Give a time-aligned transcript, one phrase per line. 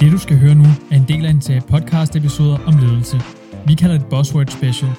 [0.00, 3.20] Det du skal høre nu er en del af en serie podcast episoder om ledelse.
[3.66, 4.90] Vi kalder det Buzzword Special.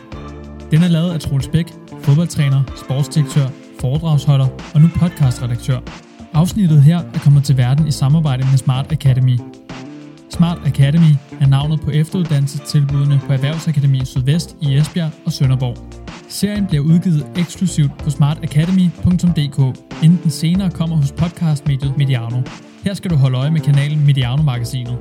[0.71, 1.66] Den er lavet af Troels Bæk,
[2.01, 3.48] fodboldtræner, sportsdirektør,
[3.79, 5.79] foredragsholder og nu podcastredaktør.
[6.33, 9.39] Afsnittet her er kommet til verden i samarbejde med Smart Academy.
[10.29, 16.00] Smart Academy er navnet på efteruddannelsestilbudene på Erhvervsakademi Sydvest i Esbjerg og Sønderborg.
[16.32, 19.59] Serien bliver udgivet eksklusivt på smartacademy.dk,
[20.04, 22.41] inden den senere kommer hos podcastmediet Mediano.
[22.84, 24.97] Her skal du holde øje med kanalen Mediano-magasinet.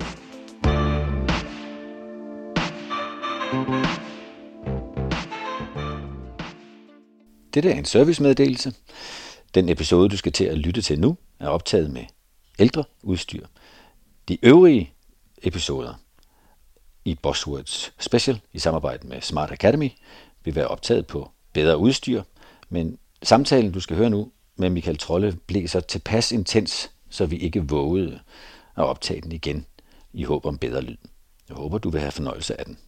[7.55, 8.73] Dette er en servicemeddelelse.
[9.55, 12.05] Den episode, du skal til at lytte til nu, er optaget med
[12.59, 13.47] ældre udstyr.
[14.29, 14.93] De øvrige
[15.43, 15.95] episoder
[17.05, 19.91] i Buzzwords Special i samarbejde med Smart Academy
[20.45, 22.23] vil være optaget på bedre udstyr,
[22.69, 27.37] men samtalen, du skal høre nu med Michael Trolle, blev så tilpas intens, så vi
[27.37, 28.19] ikke vågede
[28.77, 29.67] at optage den igen
[30.13, 30.97] i håb om bedre lyd.
[31.49, 32.79] Jeg håber, du vil have fornøjelse af den.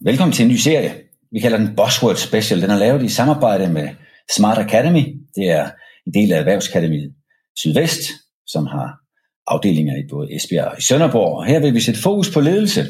[0.00, 0.94] Velkommen til en ny serie.
[1.32, 2.62] Vi kalder den Buzzword Special.
[2.62, 3.88] Den er lavet i samarbejde med
[4.36, 5.16] Smart Academy.
[5.34, 5.70] Det er
[6.06, 7.14] en del af Erhvervsakademiet
[7.56, 8.00] Sydvest,
[8.46, 9.00] som har
[9.46, 11.38] afdelinger i både Esbjerg og i Sønderborg.
[11.38, 12.86] Og her vil vi sætte fokus på ledelse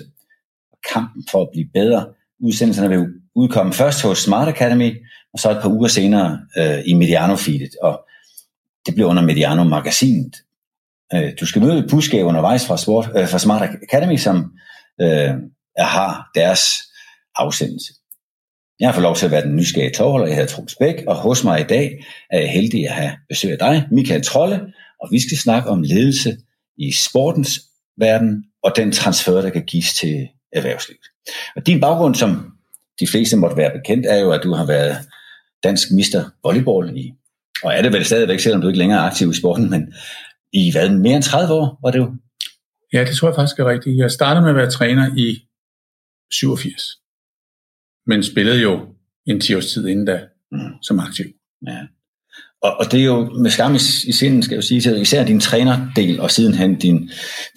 [0.73, 2.07] og kampen for at blive bedre.
[2.41, 4.97] Udsendelserne vil udkomme først hos Smart Academy,
[5.33, 7.77] og så et par uger senere øh, i Mediano-feedet.
[7.83, 8.07] Og
[8.87, 10.37] det bliver under Mediano-magasinet.
[11.15, 14.53] Øh, du skal møde Puske undervejs fra, Sport, øh, fra Smart Academy, som
[15.01, 15.35] øh,
[15.79, 16.63] har deres
[17.35, 17.93] afsendelse.
[18.81, 20.27] Jeg har fået lov til at være den nysgerrige tårholder.
[20.27, 23.53] Jeg hedder Troels Bæk, og hos mig i dag er jeg heldig at have besøg
[23.53, 24.61] af dig, Michael Trolle,
[25.03, 26.37] og vi skal snakke om ledelse
[26.79, 27.61] i sportens
[27.97, 31.07] verden og den transfer, der kan gives til erhvervslivet.
[31.57, 32.53] Og din baggrund, som
[33.01, 34.97] de fleste måtte være bekendt, er jo, at du har været
[35.63, 37.13] dansk mister volleyball i,
[37.63, 39.95] og er det vel stadigvæk, selvom du ikke længere er aktiv i sporten, men
[40.53, 42.15] i hvad, mere end 30 år, var det jo?
[42.93, 43.99] Ja, det tror jeg faktisk er rigtigt.
[43.99, 45.43] Jeg startede med at være træner i
[46.33, 46.83] 87,
[48.07, 48.87] men spillede jo
[49.27, 50.21] en 10 års tid inden da
[50.53, 50.59] mm.
[50.83, 51.27] som aktiv.
[51.67, 51.79] Ja.
[52.63, 55.25] Og, og det er jo med skam i, i sinden, skal jeg jo sige, især
[55.25, 57.11] din trænerdel, og sidenhen din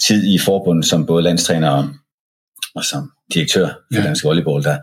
[0.08, 1.90] tid i forbundet som både landstræner og,
[2.76, 4.04] og som direktør for ja.
[4.04, 4.78] Dansk Volleyball, der,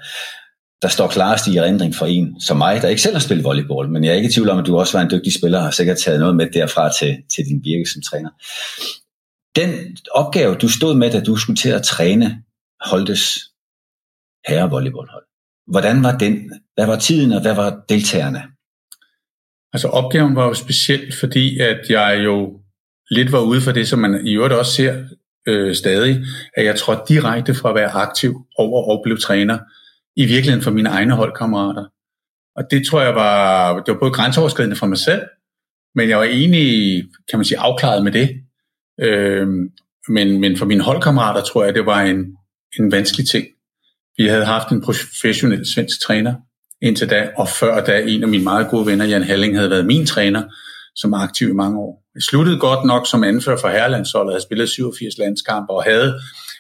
[0.83, 3.89] der står klarest i erindring for en som mig, der ikke selv har spillet volleyball,
[3.89, 5.65] men jeg er ikke i tvivl om, at du også var en dygtig spiller og
[5.65, 8.31] har sikkert taget noget med derfra til, til din virke som træner.
[9.57, 12.43] Den opgave, du stod med, da du skulle til at træne
[12.81, 13.39] Holdes
[14.49, 15.26] herrevolleyballhold,
[15.67, 16.53] hvordan var den?
[16.75, 18.43] Hvad var tiden, og hvad var deltagerne?
[19.73, 22.61] Altså opgaven var jo speciel, fordi at jeg jo
[23.11, 25.05] lidt var ude for det, som man i øvrigt også ser
[25.49, 26.25] øh, stadig,
[26.57, 29.59] at jeg trådte direkte fra at være aktiv over og blev træner,
[30.17, 31.85] i virkeligheden for mine egne holdkammerater.
[32.57, 35.23] Og det tror jeg var, det var både grænseoverskridende for mig selv,
[35.95, 38.41] men jeg var egentlig, kan man sige, afklaret med det.
[39.01, 39.49] Øh,
[40.09, 42.37] men, men for mine holdkammerater tror jeg, det var en,
[42.79, 43.47] en vanskelig ting.
[44.17, 46.35] Vi havde haft en professionel svensk træner,
[46.83, 49.87] indtil da, og før da en af mine meget gode venner, Jan Halling, havde været
[49.87, 50.43] min træner,
[50.95, 52.03] som var aktiv i mange år.
[52.15, 56.15] Jeg sluttede godt nok som anfører for herrelandsholdet, havde spillet 87 landskampe og havde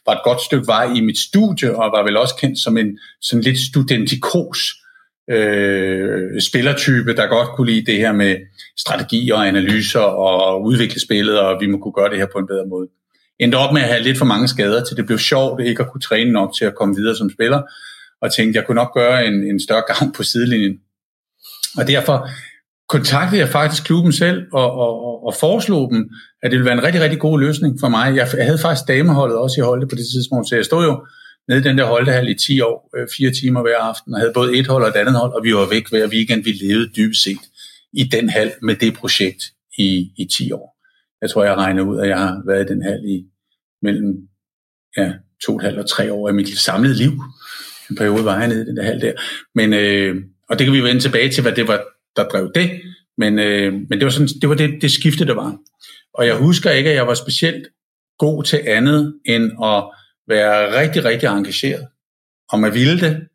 [0.06, 2.99] var et godt stykke vej i mit studie, og var vel også kendt som en
[3.21, 4.59] sådan lidt studentikos
[5.31, 8.37] øh, spillertype, der godt kunne lide det her med
[8.78, 12.47] strategier og analyser og udvikle spillet, og vi må kunne gøre det her på en
[12.47, 12.89] bedre måde.
[13.41, 15.91] Endte op med at have lidt for mange skader, til det blev sjovt ikke at
[15.91, 17.62] kunne træne nok til at komme videre som spiller,
[18.22, 20.78] og tænkte, at jeg kunne nok gøre en, en større gavn på sidelinjen.
[21.78, 22.28] Og derfor
[22.88, 26.10] kontaktede jeg faktisk klubben selv og, og, og foreslog dem,
[26.42, 28.16] at det ville være en rigtig, rigtig god løsning for mig.
[28.16, 31.06] Jeg, jeg havde faktisk dameholdet også i holdet på det tidspunkt, så jeg stod jo
[31.48, 34.32] nede i den der holdehal i 10 år, øh, fire timer hver aften, og havde
[34.34, 36.44] både et hold og et andet hold, og vi var væk hver weekend.
[36.44, 37.44] Vi levede dybest set
[37.92, 39.42] i den hal med det projekt
[39.78, 40.75] i, i 10 år.
[41.22, 43.27] Jeg tror, jeg regner ud, at jeg har været i den hal i
[43.82, 44.28] mellem
[44.97, 45.12] ja,
[45.44, 47.13] to og et halvt og tre år af mit samlede liv
[47.91, 49.13] en periode var jeg nede i den der halv der.
[49.54, 50.16] Men, øh,
[50.48, 51.84] og det kan vi vende tilbage til, hvad det var,
[52.16, 52.71] der drev det.
[53.18, 55.57] Men, øh, men det var, sådan, det, var det, det skifte, der var.
[56.15, 57.68] Og jeg husker ikke, at jeg var specielt
[58.18, 59.84] god til andet, end at
[60.28, 61.86] være rigtig, rigtig engageret.
[62.53, 63.27] Og man ville det.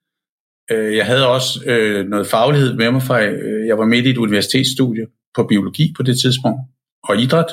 [0.72, 4.10] Øh, jeg havde også øh, noget faglighed med mig fra, øh, jeg var midt i
[4.10, 5.06] et universitetsstudie
[5.36, 6.60] på biologi på det tidspunkt,
[7.04, 7.46] og idræt.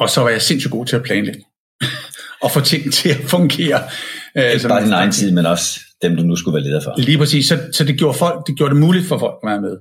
[0.00, 1.44] Og så var jeg sindssygt god til at planlægge
[2.44, 3.82] og få ting til at fungere.
[4.36, 6.94] Ikke altså, bare din egen tid, men også dem, du nu skulle være leder for.
[6.98, 7.48] Lige præcis.
[7.48, 9.76] Så, så det, gjorde folk, det gjorde det muligt for folk at være med.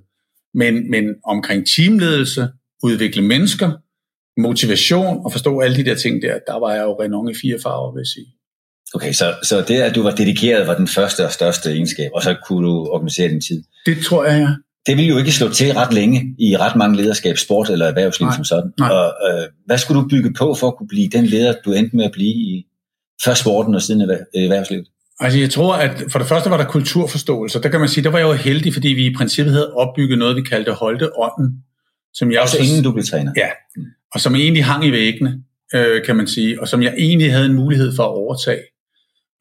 [0.54, 2.48] Men, men omkring teamledelse,
[2.84, 3.72] udvikle mennesker,
[4.42, 7.58] motivation og forstå alle de der ting der, der var jeg jo renon i fire
[7.64, 8.28] farver, vil jeg sige.
[8.94, 12.22] Okay, så, så det, at du var dedikeret, var den første og største egenskab, og
[12.22, 13.64] så kunne du organisere din tid.
[13.86, 14.54] Det tror jeg, ja.
[14.88, 18.26] Det ville jo ikke slå til ret længe i ret mange lederskab, sport eller erhvervsliv
[18.28, 18.72] Nej, som sådan.
[18.80, 18.90] nej.
[18.90, 21.96] Og, øh, hvad skulle du bygge på for at kunne blive den leder, du endte
[21.96, 22.66] med at blive i
[23.26, 24.88] først sporten og siden erhver- erhvervslivet?
[25.20, 27.62] Altså jeg tror, at for det første var der kulturforståelse.
[27.62, 30.20] Der kan man sige, der var jeg jo heldig, fordi vi i princippet havde opbygget
[30.20, 31.64] noget, vi kaldte Holte-ånden.
[32.14, 33.32] Som jeg Også inden du blev træner.
[33.38, 33.48] Ja,
[34.14, 35.40] og som egentlig hang i væggene,
[35.76, 38.60] øh, kan man sige, og som jeg egentlig havde en mulighed for at overtage.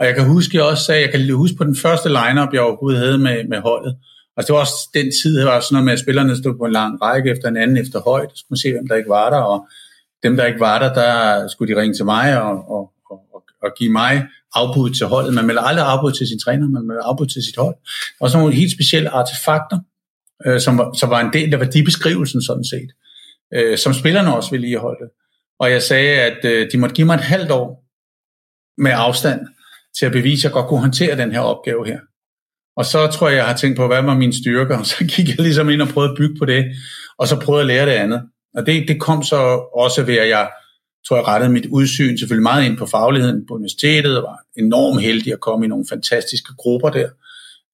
[0.00, 2.60] Og jeg kan huske, jeg også sagde, jeg kan huske på den første lineup, jeg
[2.60, 3.96] overhovedet havde med, med holdet.
[4.36, 6.64] Altså det var også den tid, det var sådan noget med, at spillerne stod på
[6.64, 9.08] en lang række efter en anden efter højt, så skulle man se, hvem der ikke
[9.08, 9.68] var der, og
[10.22, 13.70] dem, der ikke var der, der skulle de ringe til mig og, og, og, og,
[13.78, 15.34] give mig afbud til holdet.
[15.34, 17.76] Man melder aldrig afbud til sin træner, man melder afbud til sit hold.
[18.20, 19.78] Og så nogle helt specielle artefakter,
[20.46, 22.90] øh, som, var, som var en del af værdibeskrivelsen sådan set,
[23.54, 25.08] øh, som spillerne også ville holdet.
[25.58, 27.84] Og jeg sagde, at øh, de måtte give mig et halvt år
[28.78, 29.40] med afstand
[29.98, 32.00] til at bevise, at jeg godt kunne håndtere den her opgave her.
[32.76, 35.28] Og så tror jeg, jeg har tænkt på, hvad var mine styrker, og så gik
[35.28, 36.64] jeg ligesom ind og prøvede at bygge på det,
[37.18, 38.22] og så prøvede at lære det andet.
[38.54, 39.36] Og det, det kom så
[39.74, 40.50] også ved, at jeg
[41.08, 45.02] tror, jeg rettede mit udsyn selvfølgelig meget ind på fagligheden på universitetet, og var enormt
[45.02, 47.08] heldig at komme i nogle fantastiske grupper der.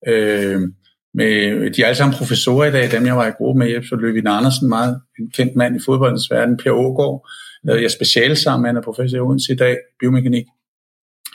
[0.06, 0.60] Øh,
[1.14, 3.96] med, de er alle sammen professorer i dag, dem jeg var i gruppe med, så
[3.96, 7.28] Løvin Andersen, meget en kendt mand i fodboldens verden, Per Ågaard,
[7.64, 10.44] lavede jeg speciale sammen med, han er professor i Odense i dag, biomekanik.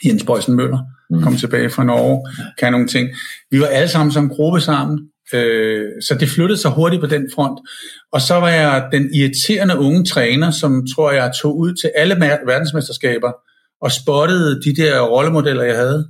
[0.05, 0.79] Jens Bøjsen Møller,
[1.09, 1.21] Mm.
[1.21, 3.09] kom tilbage fra Norge, kan nogle ting.
[3.51, 4.99] Vi var alle sammen som gruppe sammen,
[5.33, 7.59] øh, så det flyttede sig hurtigt på den front.
[8.11, 12.15] Og så var jeg den irriterende unge træner, som tror jeg tog ud til alle
[12.45, 13.31] verdensmesterskaber
[13.81, 16.07] og spottede de der rollemodeller, jeg havde.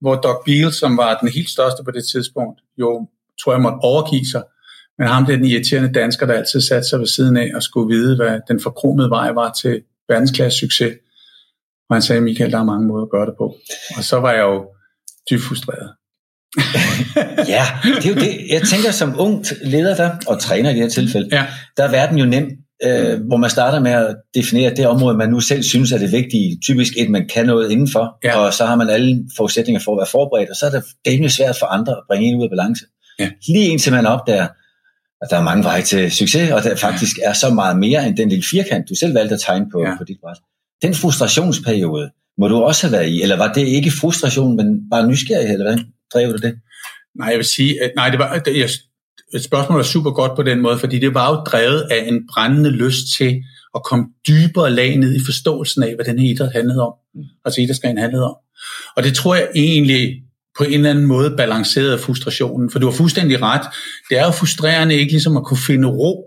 [0.00, 3.08] Hvor Doc Beal, som var den helt største på det tidspunkt, jo
[3.44, 4.42] tror jeg måtte overgive sig.
[4.98, 7.62] Men ham, det er den irriterende dansker, der altid satte sig ved siden af og
[7.62, 10.94] skulle vide, hvad den forkromede vej var til verdensklasse succes.
[11.90, 13.56] Og han sagde, Michael, der er mange måder at gøre det på.
[13.96, 14.66] Og så var jeg jo
[15.30, 15.90] dybt frustreret.
[17.48, 18.38] Ja, det er jo det.
[18.50, 21.46] Jeg tænker, som ung leder der, og træner i det her tilfælde, Ja,
[21.76, 22.50] der er verden jo nem,
[22.84, 26.12] øh, hvor man starter med at definere det område, man nu selv synes er det
[26.12, 26.58] vigtige.
[26.62, 28.38] Typisk et, man kan noget indenfor, Ja.
[28.38, 31.30] og så har man alle forudsætninger for at være forberedt, og så er det dækkende
[31.30, 32.84] svært for andre at bringe en ud af balance.
[33.18, 33.30] Ja.
[33.48, 34.46] Lige indtil man opdager,
[35.22, 38.16] at der er mange veje til succes, og der faktisk er så meget mere end
[38.16, 39.96] den lille firkant, du selv valgte at tegne på, ja.
[39.98, 40.36] på dit bræt.
[40.84, 45.08] Den frustrationsperiode må du også have været i, eller var det ikke frustration, men bare
[45.08, 46.54] nysgerrighed, eller hvad drev du det?
[47.18, 48.68] nej, jeg vil sige, at nej, det var, det, jeg,
[49.34, 52.26] et spørgsmål er super godt på den måde, fordi det var jo drevet af en
[52.32, 53.42] brændende lyst til
[53.74, 56.92] at komme dybere lag ned i forståelsen af, hvad den her idræt handlede om.
[57.44, 58.36] Altså idrætsgren handlede om.
[58.96, 60.22] Og det tror jeg egentlig
[60.58, 63.66] på en eller anden måde balancerede frustrationen, for du har fuldstændig ret.
[64.10, 66.26] Det er jo frustrerende ikke ligesom at kunne finde ro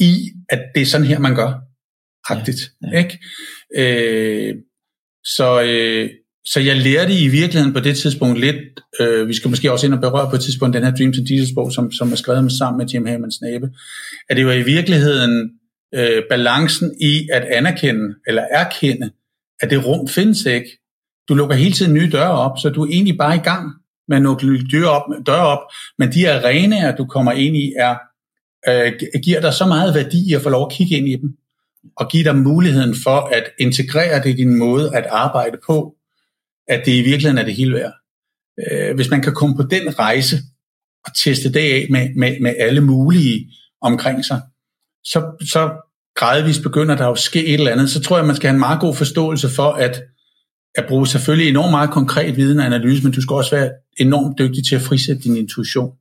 [0.00, 1.63] i, at det er sådan her, man gør.
[2.28, 2.60] Agtigt.
[2.92, 2.98] Ja.
[2.98, 3.18] Ikke?
[3.76, 4.54] Øh,
[5.24, 6.10] så, øh,
[6.44, 8.56] så jeg lærte i virkeligheden på det tidspunkt lidt,
[9.00, 11.30] øh, vi skal måske også ind og berøre på et tidspunkt den her Dreams and
[11.30, 13.70] Jesus bog, som, som er skrevet med, sammen med Jim Hammond Snabe,
[14.28, 15.50] at det var i virkeligheden
[15.94, 19.10] øh, balancen i at anerkende eller erkende,
[19.60, 20.78] at det rum findes ikke.
[21.28, 23.72] Du lukker hele tiden nye døre op, så du er egentlig bare i gang
[24.08, 25.62] med at lukke døre op, døre op
[25.98, 27.96] men de arenaer, du kommer ind i, er,
[28.68, 28.92] øh,
[29.24, 31.36] giver dig så meget værdi at få lov at kigge ind i dem,
[31.96, 35.94] og give dig muligheden for at integrere det i din måde at arbejde på,
[36.68, 37.92] at det i virkeligheden er det hele værd.
[38.70, 40.36] Øh, hvis man kan komme på den rejse
[41.04, 43.50] og teste det af med, med, med alle mulige
[43.80, 44.40] omkring sig,
[45.04, 45.72] så, så
[46.16, 47.90] gradvist begynder der jo at ske et eller andet.
[47.90, 50.02] Så tror jeg, man skal have en meget god forståelse for, at,
[50.74, 54.38] at bruge selvfølgelig enormt meget konkret viden og analyse, men du skal også være enormt
[54.38, 55.92] dygtig til at frisætte din intuition.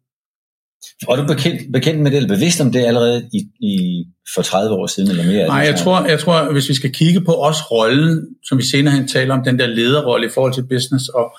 [1.08, 4.76] Og du bekendt, bekendt med det, eller bevidst om det allerede i, i, for 30
[4.76, 5.48] år siden, eller mere?
[5.48, 8.94] Nej, jeg tror, jeg tror, hvis vi skal kigge på os rollen, som vi senere
[8.94, 11.34] hen taler om, den der lederrolle i forhold til business og,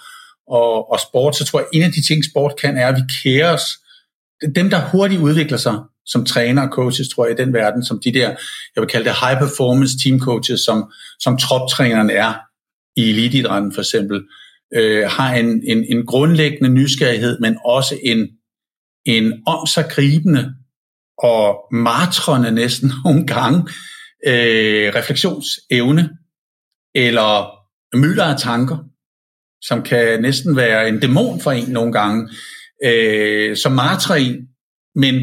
[0.49, 3.03] og, og sport, så tror jeg, en af de ting, sport kan, er, at vi
[3.23, 3.65] kærer os.
[4.55, 5.75] Dem, der hurtigt udvikler sig
[6.07, 8.29] som træner og coaches, tror jeg, i den verden, som de der,
[8.77, 12.35] jeg vil kalde det high performance team coaches, som, som troptræneren er
[12.97, 14.23] i eliteidrætten for eksempel,
[14.75, 18.29] øh, har en, en, en grundlæggende nysgerrighed, men også en,
[19.07, 20.55] en om sig gribende
[21.19, 23.59] og martrende næsten nogle gange
[24.27, 26.11] øh, refleksionsevne
[26.95, 27.51] eller
[27.97, 28.79] mylder af tanker,
[29.63, 32.29] som kan næsten være en dæmon for en nogle gange,
[32.85, 34.37] øh, som martrer en,
[34.95, 35.15] men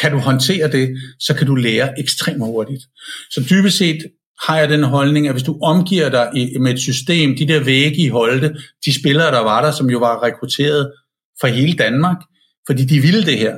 [0.00, 2.82] kan du håndtere det, så kan du lære ekstremt hurtigt.
[3.30, 3.98] Så dybest set
[4.46, 7.96] har jeg den holdning, at hvis du omgiver dig med et system, de der vægge
[7.96, 10.92] i Holte, de spillere, der var der, som jo var rekrutteret
[11.40, 12.16] fra hele Danmark,
[12.66, 13.56] fordi de ville det her,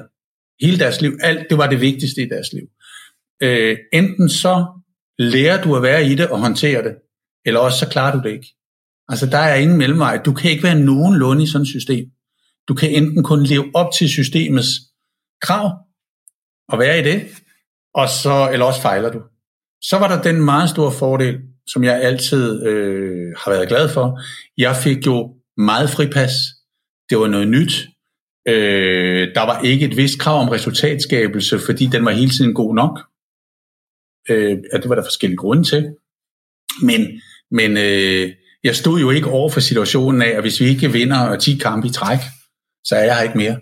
[0.65, 2.67] hele deres liv, alt det var det vigtigste i deres liv.
[3.43, 4.67] Øh, enten så
[5.19, 6.95] lærer du at være i det og håndtere det,
[7.47, 8.55] eller også så klarer du det ikke.
[9.09, 10.17] Altså, der er ingen mellemvej.
[10.25, 12.05] Du kan ikke være nogenlunde i sådan et system.
[12.69, 14.71] Du kan enten kun leve op til systemets
[15.43, 15.71] krav,
[16.69, 17.29] og være i det,
[17.95, 19.23] og så, eller også fejler du.
[19.83, 24.21] Så var der den meget store fordel, som jeg altid øh, har været glad for.
[24.59, 26.33] Jeg fik jo meget fripas.
[27.11, 27.89] Det var noget nyt.
[28.49, 32.75] Øh, der var ikke et vist krav om resultatskabelse, fordi den var hele tiden god
[32.75, 33.01] nok.
[34.29, 35.95] Øh, ja, det var der forskellige grunde til.
[36.83, 38.33] Men, men øh,
[38.65, 41.89] jeg stod jo ikke over for situationen af, at hvis vi ikke vinder 10 kampe
[41.89, 42.19] i træk,
[42.85, 43.57] så er jeg her ikke mere.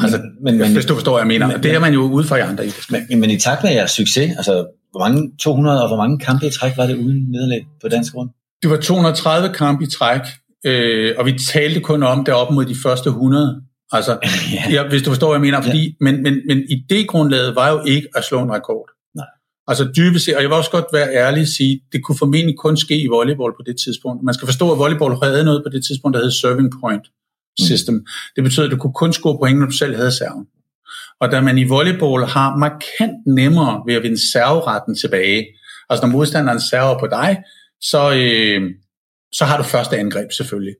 [0.00, 1.46] Altså, men, men, hvis du forstår, jeg mener.
[1.46, 2.64] Men, det er man jo ude for i andre.
[2.90, 6.46] Men, men i takt med jeres succes, altså hvor mange 200 og hvor mange kampe
[6.46, 8.30] i træk var det uden nederlag på dansk grund?
[8.62, 10.20] Det var 230 kampe i træk,
[10.66, 13.62] øh, og vi talte kun om det op mod de første 100.
[13.92, 14.18] Altså,
[14.56, 14.70] ja.
[14.70, 15.62] Ja, hvis du forstår, hvad jeg mener.
[15.62, 15.92] Fordi, ja.
[16.00, 18.88] men, men, men idégrundlaget var jo ikke at slå en rekord.
[19.14, 19.26] Nej.
[19.66, 22.56] Altså dybest set, og jeg vil også godt være ærlig og sige, det kunne formentlig
[22.58, 24.22] kun ske i volleyball på det tidspunkt.
[24.22, 27.06] Man skal forstå, at volleyball havde noget på det tidspunkt, der hed serving point
[27.58, 27.94] system.
[27.94, 28.06] Mm.
[28.36, 30.46] Det betyder, at du kunne kun score point, når du selv havde serven.
[31.20, 35.46] Og da man i volleyball har markant nemmere ved at vinde serveretten tilbage,
[35.90, 37.42] altså når modstanderen server på dig,
[37.80, 38.70] så, øh,
[39.32, 40.74] så har du første angreb selvfølgelig.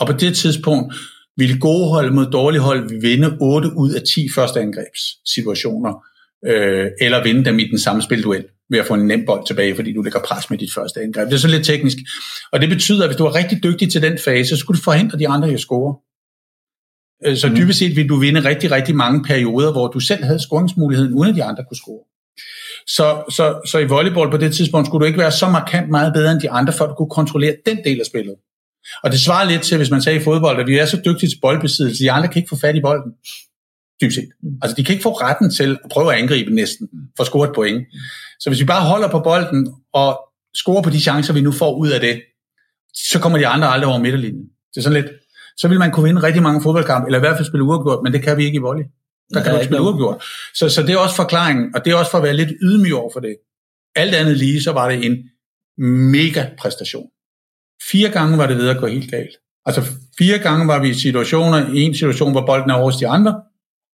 [0.00, 0.94] Og på det tidspunkt
[1.36, 6.04] ville gode hold mod dårlige hold vinde 8 ud af 10 første angrebssituationer,
[6.46, 9.74] øh, eller vinde dem i den samme spilduel ved at få en nem bold tilbage,
[9.74, 11.26] fordi du lægger pres med dit første angreb.
[11.26, 11.96] Det er så lidt teknisk.
[12.52, 14.82] Og det betyder, at hvis du er rigtig dygtig til den fase, så skulle du
[14.82, 15.96] forhindre de andre i at score.
[17.26, 17.56] Øh, så mm.
[17.56, 21.30] dybest set vil du vinde rigtig, rigtig mange perioder, hvor du selv havde scoringsmuligheden, uden
[21.30, 22.04] at de andre kunne score.
[22.86, 26.12] Så, så, så i volleyball på det tidspunkt skulle du ikke være så markant meget
[26.12, 28.34] bedre end de andre, for at du kunne kontrollere den del af spillet.
[29.02, 31.30] Og det svarer lidt til, hvis man sagde i fodbold, at vi er så dygtige
[31.30, 33.12] til boldbesiddelse, de andre kan ikke få fat i bolden.
[34.02, 34.28] Dybt set.
[34.42, 34.48] Mm.
[34.62, 37.48] Altså de kan ikke få retten til at prøve at angribe næsten, for at score
[37.48, 37.78] et point.
[37.78, 37.98] Mm.
[38.40, 40.20] Så hvis vi bare holder på bolden og
[40.54, 42.22] scorer på de chancer, vi nu får ud af det,
[42.94, 44.44] så kommer de andre aldrig over midterlinjen.
[44.74, 45.12] Det er sådan lidt,
[45.56, 48.12] så vil man kunne vinde rigtig mange fodboldkampe, eller i hvert fald spille uafgjort, men
[48.12, 48.84] det kan vi ikke i volley.
[49.34, 50.24] Der kan du ikke spille uafgjort.
[50.54, 52.94] Så, så det er også forklaringen, og det er også for at være lidt ydmyg
[52.94, 53.36] over for det.
[53.96, 55.16] Alt andet lige, så var det en
[56.10, 57.06] mega præstation.
[57.82, 59.36] Fire gange var det ved at gå helt galt.
[59.66, 59.82] Altså
[60.18, 63.42] fire gange var vi i situationer, i en situation, hvor bolden er over de andre.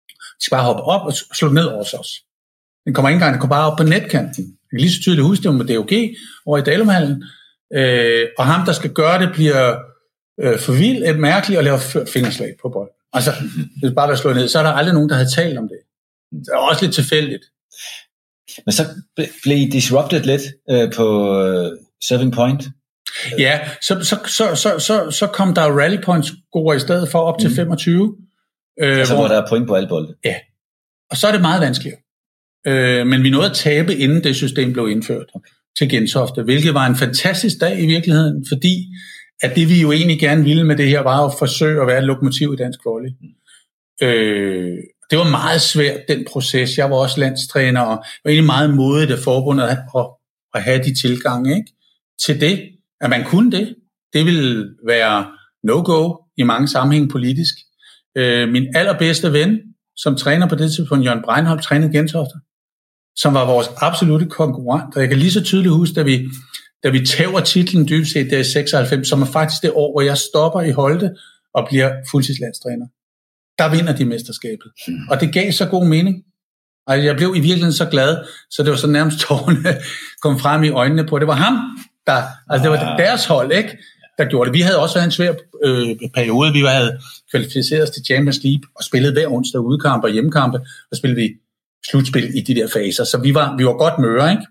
[0.10, 2.10] De skal bare hoppe op og slå ned over os.
[2.86, 4.44] Den kommer ikke engang, den kommer bare op på netkanten.
[4.44, 5.92] Jeg kan lige så tydeligt huske det med DOG
[6.46, 7.24] over i Dalumhallen.
[7.74, 9.78] Øh, og ham, der skal gøre det, bliver
[10.42, 12.96] øh, for vild, et mærkeligt og laver fingerslag på bolden.
[13.14, 13.32] Altså,
[13.80, 15.80] hvis bare være slået ned, så er der aldrig nogen, der havde talt om det.
[16.32, 17.46] Det er også lidt tilfældigt.
[18.66, 18.86] Men så
[19.44, 21.08] blev I disrupted lidt øh, på
[21.42, 21.72] øh,
[22.08, 22.64] serving point?
[23.40, 27.20] Ja, så, så, så, så, så, så kom der rally points score i stedet for
[27.20, 28.08] op til 25.
[28.08, 28.14] Mm.
[28.84, 30.16] Øh, altså hvor, hvor der er point på alle bolde?
[30.26, 30.36] Ja,
[31.12, 32.00] og så er det meget vanskeligere.
[32.68, 35.50] Øh, men vi nåede at tabe, inden det system blev indført okay.
[35.78, 38.86] til Gentofte, hvilket var en fantastisk dag i virkeligheden, fordi
[39.42, 41.98] at det vi jo egentlig gerne ville med det her, var at forsøge at være
[41.98, 43.10] et lokomotiv i dansk volley.
[44.02, 44.78] Øh,
[45.10, 46.78] det var meget svært, den proces.
[46.78, 50.06] Jeg var også landstræner, og var egentlig meget modigt af forbundet at, at,
[50.54, 51.72] at have de tilgange ikke?
[52.26, 52.70] til det,
[53.02, 53.76] at man kunne det.
[54.14, 55.26] Det ville være
[55.64, 57.56] no-go i mange sammenhæng politisk.
[58.18, 59.60] Øh, min allerbedste ven,
[59.96, 62.40] som træner på det tidspunkt, Jørgen Breinholt, trænede Gentofte,
[63.16, 64.96] som var vores absolute konkurrent.
[64.96, 66.30] Og jeg kan lige så tydeligt huske, da vi
[66.84, 70.02] da vi tæver titlen dybest set der i 96, som er faktisk det år, hvor
[70.02, 71.16] jeg stopper i Holte
[71.54, 72.88] og bliver fuldtidslandstræner.
[73.58, 74.72] Der vinder de mesterskabet.
[74.88, 75.08] Mm.
[75.10, 76.24] Og det gav så god mening.
[76.88, 78.18] Altså, jeg blev i virkeligheden så glad,
[78.52, 79.76] så det var så nærmest tårne
[80.24, 81.20] kom frem i øjnene på.
[81.20, 81.54] Det var ham,
[82.08, 82.98] der, altså det var ah.
[82.98, 83.78] deres hold, ikke?
[84.18, 84.58] der gjorde det.
[84.58, 85.34] Vi havde også været en svær
[85.64, 86.54] øh, periode.
[86.54, 87.00] Vi havde
[87.32, 90.60] kvalificeret os til Champions League og spillet hver onsdag udkampe og hjemmekampe,
[90.92, 91.30] og spillede vi
[91.90, 93.04] slutspil i de der faser.
[93.04, 94.44] Så vi var, vi var godt møre, ikke?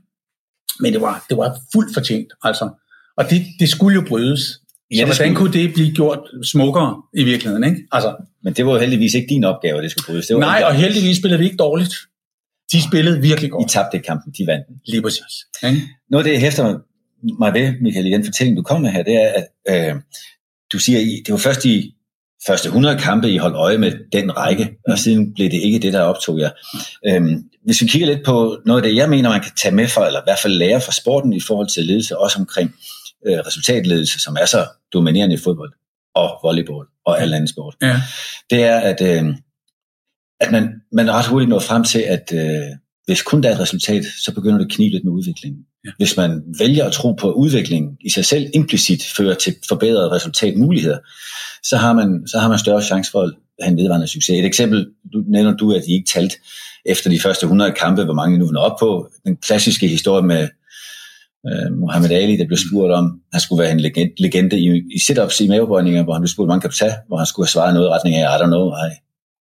[0.81, 2.71] Men det var, det var fuldt fortjent, altså.
[3.17, 4.41] Og det, det skulle jo brydes.
[4.91, 5.37] Ja, så hvordan skulle...
[5.37, 7.83] kunne det blive gjort smukkere i virkeligheden, ikke?
[7.93, 8.17] Altså.
[8.43, 10.27] Men det var jo heldigvis ikke din opgave, at det skulle brydes.
[10.27, 11.95] Det var Nej, og heldigvis spillede vi ikke dårligt.
[12.73, 13.71] De spillede virkelig godt.
[13.71, 15.35] I tabte kampen, de vandt Lige præcis.
[15.65, 15.83] Ikke?
[16.11, 16.75] Noget af det, hæfter mig
[17.53, 19.47] ved, Michael, i den fortælling, du kom med her, det er, at
[19.91, 20.01] øh,
[20.73, 21.95] du siger, at det var først i
[22.47, 25.93] første 100 kampe, I holdt øje med den række, og siden blev det ikke det,
[25.93, 26.51] der optog jer.
[27.07, 29.89] Øhm, hvis vi kigger lidt på noget af det, jeg mener, man kan tage med
[29.89, 32.75] for, eller i hvert fald lære fra sporten i forhold til ledelse, også omkring
[33.27, 35.73] øh, resultatledelse, som er så dominerende i fodbold
[36.15, 38.01] og volleyball og alle andre sport, ja.
[38.51, 39.35] det er, at, øh,
[40.41, 43.61] at man, man ret hurtigt når frem til, at øh, hvis kun der er et
[43.61, 45.63] resultat, så begynder det at knibe lidt med udviklingen.
[45.87, 45.91] Ja.
[45.99, 50.11] Hvis man vælger at tro på, at udviklingen i sig selv implicit fører til forbedrede
[50.11, 50.99] resultatmuligheder,
[51.63, 54.39] så har man, så har man større chance for at have en vedvarende succes.
[54.39, 56.35] Et eksempel, du nævner du, at I ikke talt
[56.85, 59.09] efter de første 100 kampe, hvor mange nu var op på.
[59.25, 60.49] Den klassiske historie med,
[61.53, 64.99] Uh, Muhammad Ali, der blev spurgt om, han skulle være en legende, legende i, i
[64.99, 67.47] sit-ups i mavebøjninger, hvor han blev spurgt, hvor mange kan du tage, hvor han skulle
[67.47, 68.89] have svaret noget i retning af, I don't know, I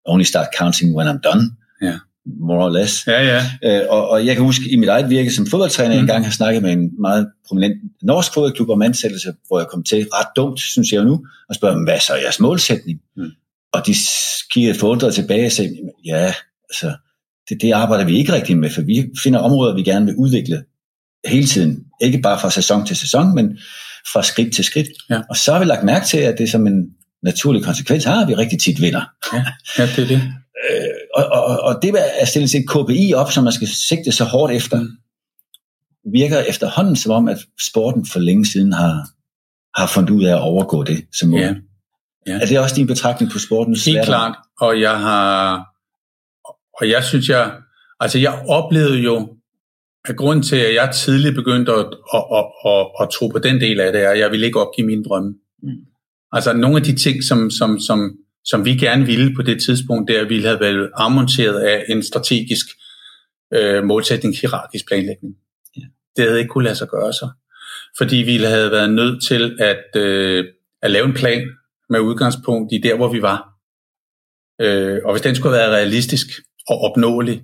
[0.05, 1.43] only start counting when I'm done.
[1.81, 1.95] Ja.
[2.25, 3.07] More or less.
[3.07, 3.81] Ja, ja.
[3.83, 6.01] Uh, og, og jeg kan huske, i mit eget virke som fodboldtræner, mm.
[6.01, 9.83] en gang har snakket med en meget prominent norsk fodboldklub om ansættelse, hvor jeg kom
[9.83, 12.99] til ret dumt, synes jeg jo nu, og spørger dem, hvad så er jeres målsætning?
[13.17, 13.31] Mm.
[13.73, 13.95] Og de
[14.51, 15.71] kiggede forundret tilbage og sagde,
[16.05, 16.33] ja,
[16.69, 16.95] altså,
[17.49, 20.63] det, det arbejder vi ikke rigtig med, for vi finder områder, vi gerne vil udvikle
[21.25, 21.83] hele tiden.
[22.01, 23.57] Ikke bare fra sæson til sæson, men
[24.13, 24.87] fra skridt til skridt.
[25.09, 25.21] Ja.
[25.29, 26.85] Og så har vi lagt mærke til, at det som en
[27.23, 29.01] naturlig konsekvens har, at vi rigtig tit vinder.
[29.33, 29.45] Ja,
[29.77, 30.21] ja det er det.
[31.15, 34.23] Og, og, og det at stille sig et KPI op, som man skal sigte så
[34.23, 34.87] hårdt efter,
[36.11, 39.07] virker efterhånden som om, at sporten for længe siden har,
[39.79, 41.39] har fundet ud af at overgå det som mål.
[41.39, 41.53] Ja.
[42.27, 42.39] Ja.
[42.41, 43.75] Er det også din betragtning på sporten?
[43.85, 45.65] Helt klart, og jeg har,
[46.81, 47.51] og jeg synes, jeg,
[47.99, 49.29] altså jeg oplevede jo,
[50.05, 53.61] at grund til, at jeg tidligt begyndte at, at, at, at, at tro på den
[53.61, 55.35] del af det, er, at jeg ville ikke opgive mine drømme.
[55.63, 55.69] Mm.
[56.31, 60.11] Altså nogle af de ting, som, som, som, som vi gerne ville på det tidspunkt,
[60.11, 62.65] der ville have været afmonteret af en strategisk
[63.53, 65.35] øh, målsætning, hierarkisk planlægning.
[65.77, 65.81] Ja.
[66.15, 67.29] Det havde ikke kunne lade sig gøre så.
[67.97, 70.45] Fordi vi havde været nødt til at, øh,
[70.81, 71.47] at lave en plan
[71.89, 73.55] med udgangspunkt i der, hvor vi var.
[74.61, 76.27] Øh, og hvis den skulle være realistisk
[76.67, 77.43] og opnåelig,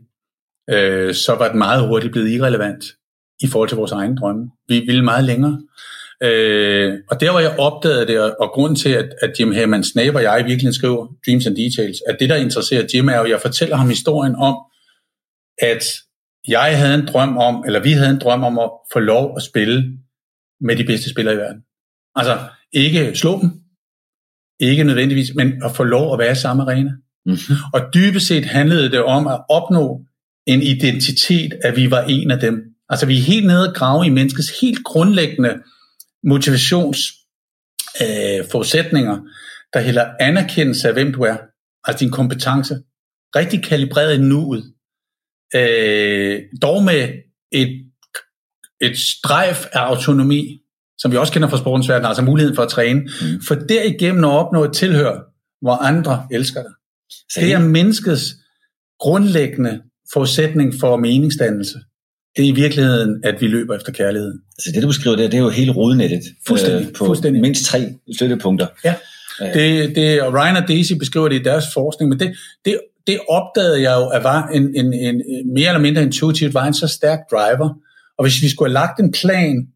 [0.69, 2.83] øh, så var den meget hurtigt blevet irrelevant
[3.39, 4.51] i forhold til vores egen drømme.
[4.67, 5.61] Vi ville meget længere.
[6.23, 9.83] Øh, og der hvor jeg opdagede det, og, og grunden til, at, at Jim Hammond
[9.83, 13.23] Snape og jeg virkelig skriver Dreams and Details, at det, der interesserer Jim, er jo,
[13.23, 14.57] at jeg fortæller ham historien om,
[15.61, 15.83] at
[16.47, 19.43] jeg havde en drøm om, eller vi havde en drøm om at få lov at
[19.43, 19.97] spille
[20.61, 21.61] med de bedste spillere i verden.
[22.15, 22.37] Altså
[22.73, 23.51] ikke slå dem,
[24.59, 26.91] ikke nødvendigvis, men at få lov at være i samme arena.
[27.25, 27.55] Mm-hmm.
[27.73, 30.01] Og dybest set handlede det om at opnå
[30.47, 32.63] en identitet, at vi var en af dem.
[32.89, 35.53] Altså vi er helt nede og grave i menneskets helt grundlæggende
[36.23, 36.97] motivations
[38.01, 38.45] øh,
[39.73, 41.37] der hælder anerkendelse af, hvem du er,
[41.83, 42.75] altså din kompetence,
[43.35, 44.73] rigtig kalibreret i nuet,
[45.55, 47.09] øh, dog med
[47.51, 47.91] et,
[48.81, 50.61] et strejf af autonomi,
[50.97, 53.41] som vi også kender fra sportens verden, altså muligheden for at træne, mm.
[53.47, 55.19] for derigennem at opnå et tilhør,
[55.61, 56.71] hvor andre elsker dig.
[57.35, 58.35] Det er menneskets
[58.99, 59.81] grundlæggende
[60.13, 61.79] forudsætning for meningsdannelse.
[62.37, 64.39] Det er i virkeligheden, at vi løber efter kærligheden.
[64.57, 67.41] Altså det, du beskriver der, det er jo hele rodnettet fuldstændig, øh, på fuldstændig.
[67.41, 68.67] mindst tre støttepunkter.
[68.83, 68.95] Ja,
[69.53, 73.19] det, det, og Ryan og Daisy beskriver det i deres forskning, men det, det, det
[73.29, 75.21] opdagede jeg jo, at var en, en, en,
[75.53, 77.69] mere eller mindre intuitivt, var en så stærk driver.
[78.17, 79.67] Og hvis vi skulle have lagt en plan,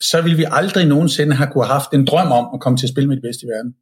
[0.00, 2.86] så ville vi aldrig nogensinde have kunne have haft en drøm om at komme til
[2.86, 3.74] at spille med de bedste i verden.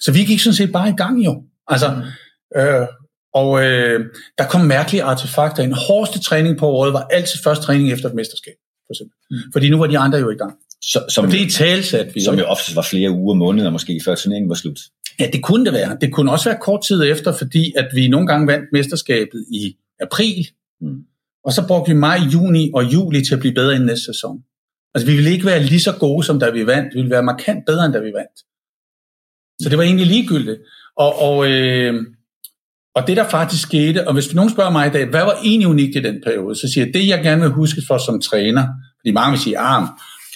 [0.00, 1.42] Så vi gik sådan set bare i gang jo.
[1.68, 2.60] Altså, mm.
[2.60, 2.86] øh,
[3.34, 4.00] og øh,
[4.38, 5.62] der kom mærkelige artefakter.
[5.62, 8.54] En hårdeste træning på året var altid først træning efter et mesterskab.
[8.86, 9.16] For eksempel.
[9.30, 9.52] Mm.
[9.52, 10.54] Fordi nu var de andre jo i gang.
[10.82, 12.20] Så, som, og det er talsat vi.
[12.20, 14.80] Som jo oftest var flere uger, måneder måske, før turneringen var slut.
[15.20, 15.96] Ja, det kunne det være.
[16.00, 19.76] Det kunne også være kort tid efter, fordi at vi nogle gange vandt mesterskabet i
[20.00, 20.48] april.
[20.80, 21.04] Mm.
[21.44, 24.42] Og så brugte vi maj, juni og juli til at blive bedre end næste sæson.
[24.94, 26.94] Altså vi ville ikke være lige så gode, som da vi vandt.
[26.94, 28.38] Vi ville være markant bedre, end da vi vandt.
[29.62, 30.60] Så det var egentlig ligegyldigt.
[30.96, 31.94] Og, og, øh,
[32.94, 35.68] og det der faktisk skete, og hvis nogen spørger mig i dag, hvad var egentlig
[35.68, 38.66] unikt i den periode, så siger jeg, det jeg gerne vil huske for som træner,
[39.00, 39.86] fordi mange vil sige, ah,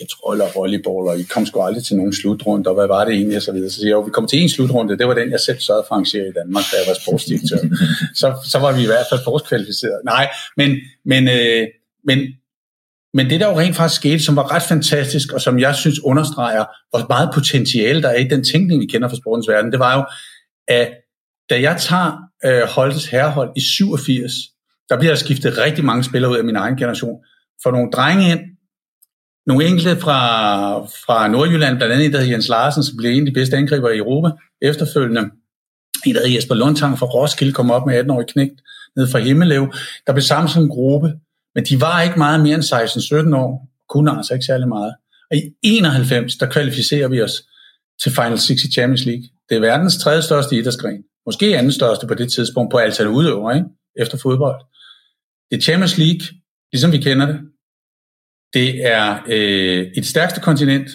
[0.01, 3.14] jeg og volleyball, og I kom sgu aldrig til nogen slutrunde, og hvad var det
[3.14, 3.71] egentlig, og så videre.
[3.71, 5.85] Så siger jeg, jo, vi kom til en slutrunde, det var den, jeg selv sørgede
[5.88, 7.59] for at i Danmark, da jeg var sportsdirektør.
[8.21, 10.01] så, så var vi i hvert fald forskvalificeret.
[10.05, 11.66] Nej, men, men, øh,
[12.05, 12.19] men,
[13.14, 16.05] men det der jo rent faktisk skete, som var ret fantastisk, og som jeg synes
[16.05, 19.81] understreger, hvor meget potentiale der er i den tænkning, vi kender fra sportens verden, det
[19.81, 20.05] var jo,
[20.69, 20.88] at
[21.51, 24.33] da jeg tager øh, Holtes herrehold i 87,
[24.88, 27.18] der bliver skiftet rigtig mange spillere ud af min egen generation.
[27.62, 28.40] For nogle drenge ind,
[29.46, 33.27] nogle enkelte fra, fra Nordjylland, blandt andet en, der hedder Jens Larsen, som blev en
[33.27, 34.31] af de bedste angriber i Europa
[34.62, 35.20] efterfølgende.
[36.07, 38.61] En, der hedder Jesper Lundtang fra Roskilde, kom op med 18 år knægt
[38.96, 39.72] ned fra Himmelev.
[40.07, 41.14] Der blev sammen som en gruppe,
[41.55, 44.94] men de var ikke meget mere end 16-17 år, kunne altså ikke særlig meget.
[45.31, 47.33] Og i 91, der kvalificerer vi os
[48.03, 49.25] til Final Six i Champions League.
[49.49, 51.03] Det er verdens tredje største idrætsgren.
[51.27, 53.69] Måske anden største på det tidspunkt på antal udøvere ikke?
[53.97, 54.61] efter fodbold.
[55.51, 56.27] Det er Champions League,
[56.73, 57.41] ligesom vi kender det.
[58.55, 60.89] Det er øh, et stærkeste kontinent,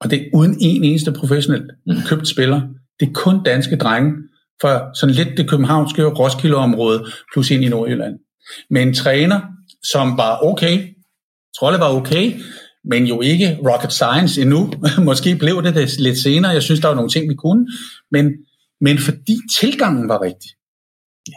[0.00, 1.70] og det er uden en eneste professionel
[2.08, 2.60] købt spiller.
[3.00, 4.12] Det er kun danske drenge
[4.60, 8.18] for sådan lidt det københavnske Roskilde-område, plus ind i Nordjylland.
[8.70, 9.40] Med en træner,
[9.82, 10.96] som var okay,
[11.58, 12.32] Trolle var okay,
[12.84, 14.72] men jo ikke rocket science endnu.
[15.10, 16.52] Måske blev det det lidt senere.
[16.52, 17.66] Jeg synes, der var nogle ting, vi kunne.
[18.10, 18.32] Men,
[18.80, 20.50] men fordi tilgangen var rigtig,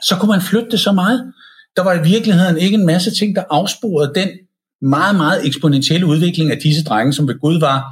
[0.04, 1.34] så kunne man flytte det så meget.
[1.76, 4.30] Der var i virkeligheden ikke en masse ting, der afsporede den
[4.82, 7.84] meget, meget eksponentielle udvikling af disse drenge, som ved Gud var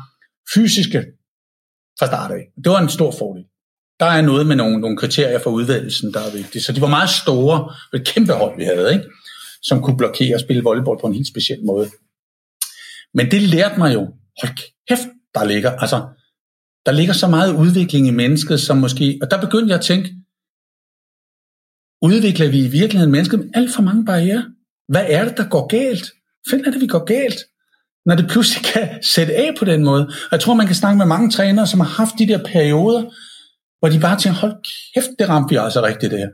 [0.54, 1.06] fysiske
[2.00, 2.44] fra start af.
[2.64, 3.44] Det var en stor fordel.
[4.00, 6.62] Der er noget med nogle, nogle kriterier for udvalgelsen, der er vigtige.
[6.62, 9.06] Så de var meget store, et kæmpe hold, vi havde, ikke?
[9.62, 11.90] som kunne blokere og spille volleyball på en helt speciel måde.
[13.14, 14.00] Men det lærte mig jo,
[14.42, 14.58] hold
[14.90, 16.08] kæft, der ligger, altså,
[16.88, 20.10] der ligger så meget udvikling i mennesket, som måske, og der begyndte jeg at tænke,
[22.02, 24.46] udvikler vi i virkeligheden mennesket med alt for mange barriere?
[24.90, 26.06] Hvad er det, der går galt?
[26.50, 27.40] Find er det, vi går galt?
[28.06, 30.04] Når det pludselig kan sætte af på den måde.
[30.08, 33.04] Og jeg tror, man kan snakke med mange trænere, som har haft de der perioder,
[33.80, 34.56] hvor de bare tænker, hold
[34.94, 36.30] kæft, det ramte vi altså rigtigt det her.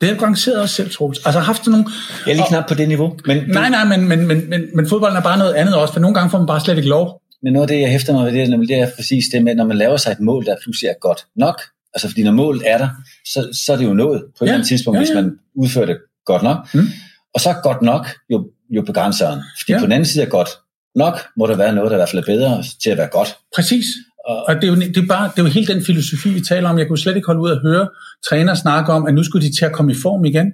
[0.00, 1.26] Det er garanteret også selv, Troels.
[1.26, 1.86] Altså haft nogle...
[2.26, 3.18] Jeg er lige knap på det niveau.
[3.26, 6.00] Men nej, nej, men, men, men, men, men fodbolden er bare noget andet også, for
[6.00, 7.22] nogle gange får man bare slet ikke lov.
[7.46, 9.54] Men noget af det, jeg hæfter mig ved, det er, det er præcis det med,
[9.54, 11.62] når man laver sig et mål, der pludselig er godt nok.
[11.94, 12.88] Altså fordi når målet er der,
[13.24, 15.06] så, så er det jo nået på et ja, eller andet tidspunkt, ja, ja.
[15.06, 16.74] hvis man udfører det godt nok.
[16.74, 16.86] Mm.
[17.34, 19.40] Og så er godt nok jo, jo begrænseren.
[19.58, 19.78] Fordi ja.
[19.78, 20.48] på den anden side er godt
[20.94, 23.36] nok, må der være noget, der i hvert fald er bedre til at være godt.
[23.54, 23.86] Præcis.
[24.24, 26.68] Og det er, jo, det, er bare, det er jo helt den filosofi, vi taler
[26.68, 26.78] om.
[26.78, 27.88] Jeg kunne slet ikke holde ud at høre
[28.28, 30.52] træner snakke om, at nu skulle de til at komme i form igen.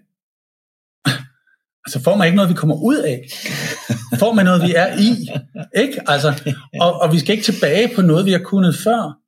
[1.86, 3.28] Altså får man ikke noget, vi kommer ud af.
[4.18, 5.28] Får man noget, vi er i.
[5.82, 6.00] Ikke?
[6.06, 9.18] Altså, og, og vi skal ikke tilbage på noget, vi har kunnet før.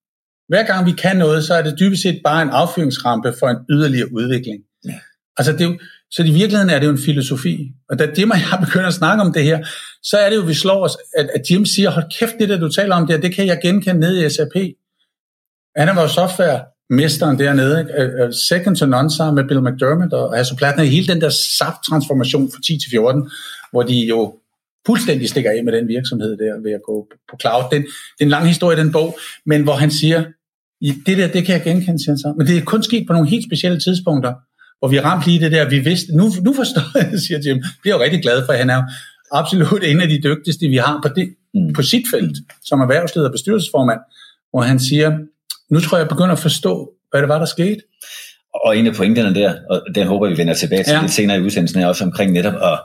[0.49, 3.57] Hver gang vi kan noget, så er det dybest set bare en affyringsrampe for en
[3.71, 4.63] yderligere udvikling.
[4.85, 4.95] Ja.
[5.37, 5.79] Altså, det jo,
[6.11, 7.73] så i virkeligheden er det jo en filosofi.
[7.91, 9.67] Og da Jim og jeg begynder at snakke om det her,
[10.03, 12.59] så er det jo, vi slår os, at, at Jim siger, hold kæft, det der
[12.59, 14.55] du taler om der, det kan jeg genkende ned i SAP.
[15.77, 16.09] Han var jo
[16.91, 18.33] software-mesteren dernede, ikke?
[18.33, 22.51] second to none sammen med Bill McDermott og Hasso Plattner i hele den der SAP-transformation
[22.53, 23.31] fra 10 til 14,
[23.71, 24.39] hvor de jo
[24.87, 27.63] fuldstændig stikker af med den virksomhed der ved at gå på cloud.
[27.71, 30.25] Det, det er en lang historie, den bog, men hvor han siger,
[31.07, 32.35] det der, det kan jeg genkende, siger han så.
[32.39, 34.33] Men det er kun sket på nogle helt specielle tidspunkter
[34.79, 37.97] hvor vi ramt lige det der, vi vidste, nu, nu forstår jeg, siger Jim, bliver
[37.97, 38.83] jo rigtig glad for, at han er
[39.33, 41.73] absolut en af de dygtigste, vi har på, det, mm.
[41.73, 44.01] på sit felt, som erhvervsleder og bestyrelsesformand,
[44.51, 45.19] hvor han siger,
[45.71, 47.81] nu tror jeg, jeg begynder at forstå, hvad det var, der skete.
[48.65, 51.01] Og en af pointerne der, og den håber vi vender tilbage til ja.
[51.01, 52.81] lidt senere i udsendelsen, er også omkring netop at,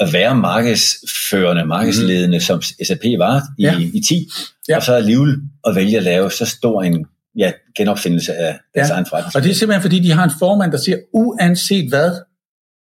[0.00, 2.40] at være markedsførende, markedsledende, mm.
[2.40, 3.78] som SAP var i, ja.
[3.78, 4.28] i 10,
[4.68, 4.76] ja.
[4.76, 8.94] og så alligevel at vælge at lave så stor en ja, genopfindelse af deres ja.
[8.94, 9.36] egen forretning.
[9.36, 12.10] Og det er simpelthen fordi, de har en formand, der siger, uanset hvad,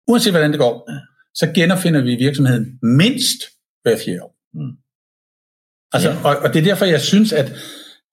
[0.08, 0.98] uanset hvordan det går, ja.
[1.34, 3.40] så genopfinder vi virksomheden mindst
[3.82, 4.34] hver fjerde år.
[4.54, 4.72] Mm.
[5.92, 6.24] Altså, ja.
[6.24, 7.52] og, og det er derfor, jeg synes, at,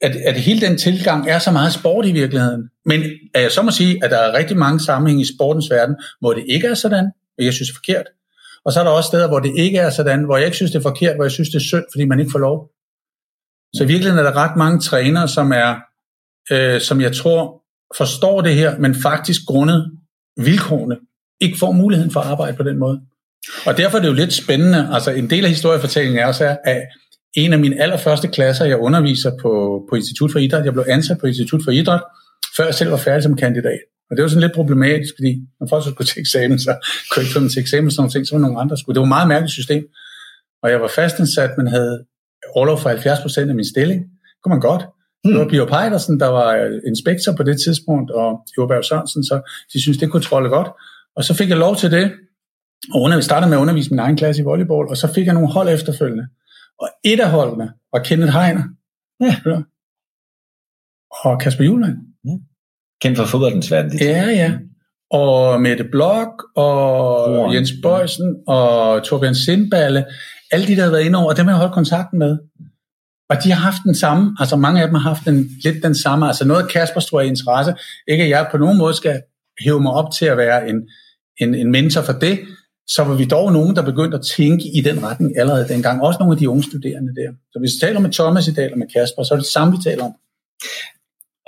[0.02, 2.70] at, at hele den tilgang er så meget sport i virkeligheden.
[2.86, 5.96] Men at jeg så må sige, at der er rigtig mange sammenhænge i sportens verden,
[6.20, 7.06] hvor det ikke er sådan,
[7.38, 8.06] og jeg synes det er forkert.
[8.66, 10.72] Og så er der også steder, hvor det ikke er sådan, hvor jeg ikke synes
[10.72, 12.70] det er forkert, hvor jeg synes det er synd, fordi man ikke får lov.
[13.76, 15.76] Så i virkeligheden er der ret mange trænere, som er
[16.52, 17.64] øh, som jeg tror
[17.98, 19.92] forstår det her, men faktisk grundet
[20.38, 20.98] vilkårene
[21.42, 23.02] ikke får muligheden for at arbejde på den måde.
[23.66, 24.90] Og derfor er det jo lidt spændende.
[24.92, 26.82] Altså en del af historiefortællingen er også, at
[27.36, 31.18] en af mine allerførste klasser, jeg underviser på, på Institut for Idræt, jeg blev ansat
[31.20, 32.02] på Institut for Idræt,
[32.58, 33.80] før jeg selv var færdig som kandidat.
[34.10, 37.18] Og det var sådan lidt problematisk, fordi når folk så skulle til eksamen, så kunne
[37.18, 38.96] jeg ikke få dem til eksamen, sådan nogle ting, så var nogle andre skulle.
[38.96, 39.84] Det var et meget mærkeligt system.
[40.64, 42.06] Og jeg var fastansat, men havde
[42.56, 42.90] overlov for
[43.46, 44.02] 70% af min stilling.
[44.02, 44.84] Det kunne man godt.
[45.24, 45.32] Mm.
[45.32, 46.50] Det var Bio Pejdersen, der var
[46.88, 49.36] inspektor på det tidspunkt, og Jorberg Sørensen, så
[49.74, 50.68] de synes det kunne trolle godt.
[51.16, 52.12] Og så fik jeg lov til det,
[52.94, 55.26] og under, vi startede med at undervise min egen klasse i volleyball, og så fik
[55.26, 56.28] jeg nogle hold efterfølgende.
[56.80, 58.64] Og et af holdene var Kenneth Heiner.
[59.22, 59.62] Ja.
[61.24, 61.98] Og Kasper Juhlmann.
[62.26, 62.32] Ja.
[63.02, 64.00] Kendt fra fodboldens verden.
[64.00, 64.58] Ja, ja.
[65.12, 70.06] Og Mette Blok, og oh, Jens Bøjsen, og Torbjørn Sindballe.
[70.52, 72.38] Alle de, der har været inde over, dem har jeg holdt kontakten med.
[73.30, 75.96] Og de har haft den samme, altså mange af dem har haft den, lidt den
[75.96, 77.74] samme, altså noget af Kaspers tror jeg interesse,
[78.08, 79.22] ikke at jeg på nogen måde skal
[79.64, 80.90] hæve mig op til at være en,
[81.38, 82.40] en, en mentor for det,
[82.90, 86.02] så var vi dog nogen, der begyndte at tænke i den retning allerede dengang.
[86.02, 87.32] Også nogle af de unge studerende der.
[87.52, 89.54] Så hvis vi taler med Thomas i dag, eller med Kasper, så er det det
[89.54, 90.14] samme, vi taler om.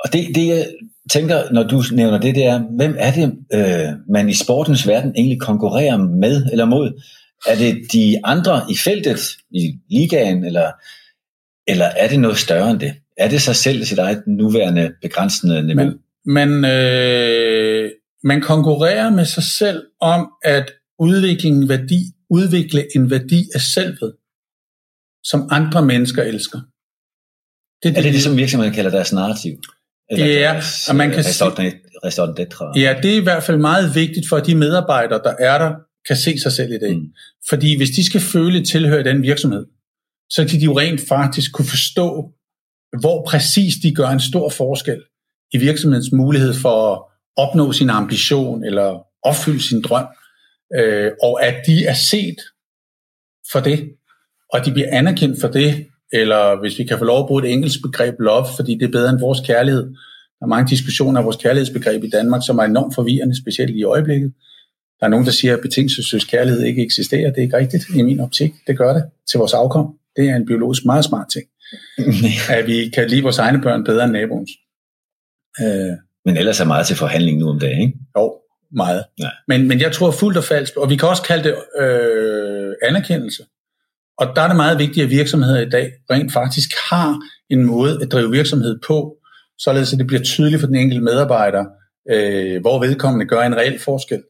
[0.03, 0.67] Og det, det jeg
[1.11, 5.11] tænker, når du nævner det, det er, hvem er det, øh, man i sportens verden
[5.15, 7.01] egentlig konkurrerer med eller mod?
[7.47, 9.19] Er det de andre i feltet,
[9.51, 10.71] i ligaen, eller
[11.67, 12.93] eller er det noget større end det?
[13.17, 15.91] Er det sig selv sit eget nuværende begrænsende niveau?
[16.25, 17.91] Men, men øh,
[18.23, 20.71] man konkurrerer med sig selv om at
[21.07, 24.11] udvikle en værdi, udvikle en værdi af selvet,
[25.23, 26.59] som andre mennesker elsker.
[27.81, 29.53] Det er det, er det, det som virksomheden kalder deres narrativ?
[30.09, 31.33] Eller ja, deres, og man kan sige,
[32.75, 35.71] Ja, det er i hvert fald meget vigtigt for de medarbejdere, der er der,
[36.07, 36.97] kan se sig selv i det.
[36.97, 37.07] Mm.
[37.49, 39.65] Fordi hvis de skal føle tilhøre den virksomhed,
[40.29, 42.31] så kan de jo rent faktisk kunne forstå,
[42.99, 45.01] hvor præcis de gør en stor forskel
[45.53, 47.01] i virksomhedens mulighed for at
[47.37, 48.89] opnå sin ambition eller
[49.23, 50.07] opfylde sin drøm,
[50.79, 52.39] øh, og at de er set
[53.51, 53.89] for det,
[54.53, 57.53] og de bliver anerkendt for det, eller hvis vi kan få lov at bruge et
[57.53, 59.83] engelsk begreb love, fordi det er bedre end vores kærlighed.
[60.39, 63.83] Der er mange diskussioner af vores kærlighedsbegreb i Danmark, som er enormt forvirrende, specielt i
[63.83, 64.33] øjeblikket.
[64.99, 67.29] Der er nogen, der siger, at betingelsesløs kærlighed ikke eksisterer.
[67.29, 68.53] Det er ikke rigtigt i min optik.
[68.67, 69.95] Det gør det til vores afkom.
[70.15, 71.45] Det er en biologisk meget smart ting.
[72.57, 74.51] at vi kan lide vores egne børn bedre end naboens.
[75.61, 77.97] Øh, men ellers er meget til forhandling nu om dagen, ikke?
[78.17, 78.33] Jo,
[78.71, 79.03] meget.
[79.19, 79.29] Ja.
[79.47, 83.43] Men, men jeg tror fuldt og falsk, og vi kan også kalde det øh, anerkendelse.
[84.17, 87.99] Og der er det meget vigtigt, at virksomheder i dag rent faktisk har en måde
[88.01, 89.17] at drive virksomhed på,
[89.57, 91.65] således at det bliver tydeligt for den enkelte medarbejder,
[92.11, 94.23] øh, hvor vedkommende gør en reel forskel.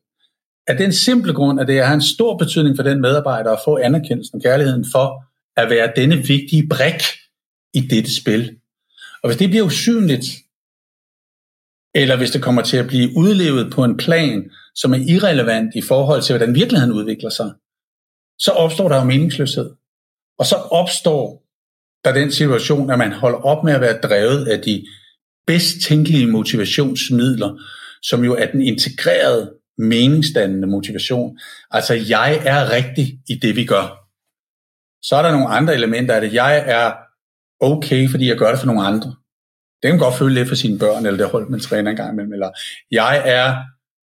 [0.67, 3.77] Af den simple grund, at det har en stor betydning for den medarbejder at få
[3.77, 5.23] anerkendelsen og kærligheden for
[5.58, 7.01] at være denne vigtige brik
[7.73, 8.56] i dette spil.
[9.23, 10.25] Og hvis det bliver usynligt,
[11.95, 15.82] eller hvis det kommer til at blive udlevet på en plan, som er irrelevant i
[15.82, 17.51] forhold til, hvordan virkeligheden udvikler sig,
[18.39, 19.69] så opstår der jo meningsløshed.
[20.39, 21.43] Og så opstår
[22.06, 24.86] der den situation, at man holder op med at være drevet af de
[25.47, 27.58] bedst tænkelige motivationsmidler,
[28.01, 31.39] som jo er den integrerede, meningsdannende motivation.
[31.71, 34.08] Altså, jeg er rigtig i det, vi gør.
[35.01, 36.34] Så er der nogle andre elementer af det.
[36.34, 36.93] Jeg er
[37.60, 39.15] okay, fordi jeg gør det for nogle andre.
[39.82, 41.98] Det kan man godt føle lidt for sine børn, eller det holdt man træner en
[41.98, 42.34] gang imellem.
[42.34, 42.50] Eller
[42.91, 43.56] jeg er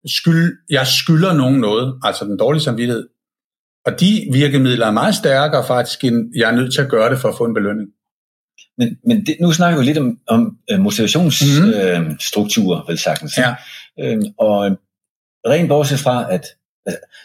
[0.09, 3.09] skyld, jeg skylder nogen noget, altså den dårlige samvittighed.
[3.87, 7.19] Og de virkemidler er meget stærkere faktisk, end jeg er nødt til at gøre det
[7.19, 7.89] for at få en belønning.
[8.79, 12.83] Men, men det, nu snakker vi lidt om, om uh, motivationsstrukturer, mm.
[12.83, 13.39] øh, vel sagtens.
[13.39, 13.55] Ja.
[14.01, 14.77] Øh, og øh,
[15.47, 16.45] rent bortset fra, at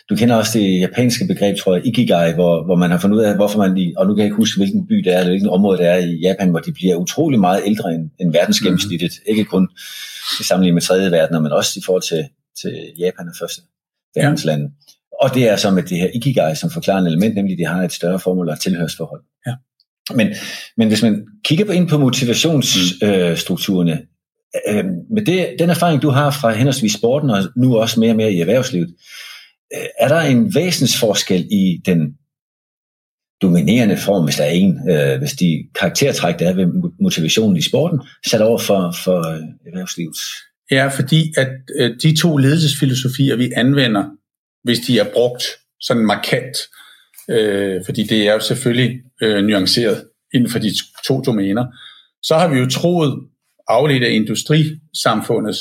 [0.10, 3.24] du kender også det japanske begreb, tror jeg, ikigai, hvor, hvor man har fundet ud
[3.24, 5.32] af, hvorfor man lige, og nu kan jeg ikke huske, hvilken by det er, eller
[5.32, 9.12] hvilken område det er i Japan, hvor de bliver utrolig meget ældre end, end verdensgennemsnittet.
[9.12, 9.32] Mm.
[9.32, 9.70] Ikke kun
[10.40, 12.26] i sammenligning med tredje verden, men også i forhold til,
[12.62, 13.62] til Japan og første
[14.16, 14.62] verdensland.
[14.62, 14.68] Ja.
[15.22, 17.92] Og det er så med det her ikigai som forklarende element, nemlig de har et
[17.92, 19.22] større formål og tilhørsforhold.
[19.48, 19.54] Ja.
[20.16, 20.28] Men,
[20.78, 24.78] men hvis man kigger ind på motivationsstrukturerne, mm.
[24.78, 28.16] øh, med det, den erfaring, du har fra henholdsvis sporten og nu også mere og
[28.16, 28.96] mere i erhvervslivet, øh,
[30.00, 32.18] er der en væsensforskel i den
[33.42, 37.62] dominerende form, hvis der er en, øh, hvis de karaktertræk, der er ved motivationen i
[37.62, 39.20] sporten, sat over for, for
[39.68, 40.16] erhvervslivet?
[40.72, 44.04] Ja, fordi at øh, de to ledelsesfilosofier, vi anvender
[44.64, 45.44] hvis de er brugt
[45.80, 46.58] sådan markant,
[47.30, 50.74] øh, fordi det er jo selvfølgelig øh, nuanceret inden for de
[51.08, 51.66] to domæner,
[52.24, 53.28] så har vi jo troet,
[53.68, 55.60] afledt af industrisamfundets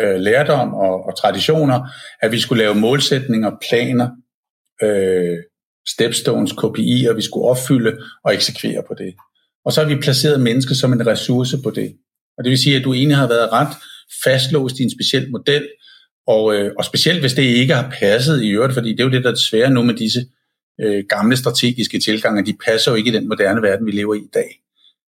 [0.00, 1.88] øh, lærdom og, og traditioner,
[2.22, 4.08] at vi skulle lave målsætninger, planer,
[4.82, 5.38] øh,
[5.88, 9.14] stepstones, KPI'er, vi skulle opfylde og eksekvere på det.
[9.64, 11.96] Og så har vi placeret mennesket som en ressource på det.
[12.38, 13.76] Og det vil sige, at du egentlig har været ret
[14.24, 15.68] fastlåst i en speciel model,
[16.26, 19.10] og, øh, og specielt hvis det ikke har passet i øvrigt, fordi det er jo
[19.10, 20.26] det, der er svære nu med disse
[20.80, 24.18] øh, gamle strategiske tilgange, de passer jo ikke i den moderne verden, vi lever i
[24.18, 24.50] i dag.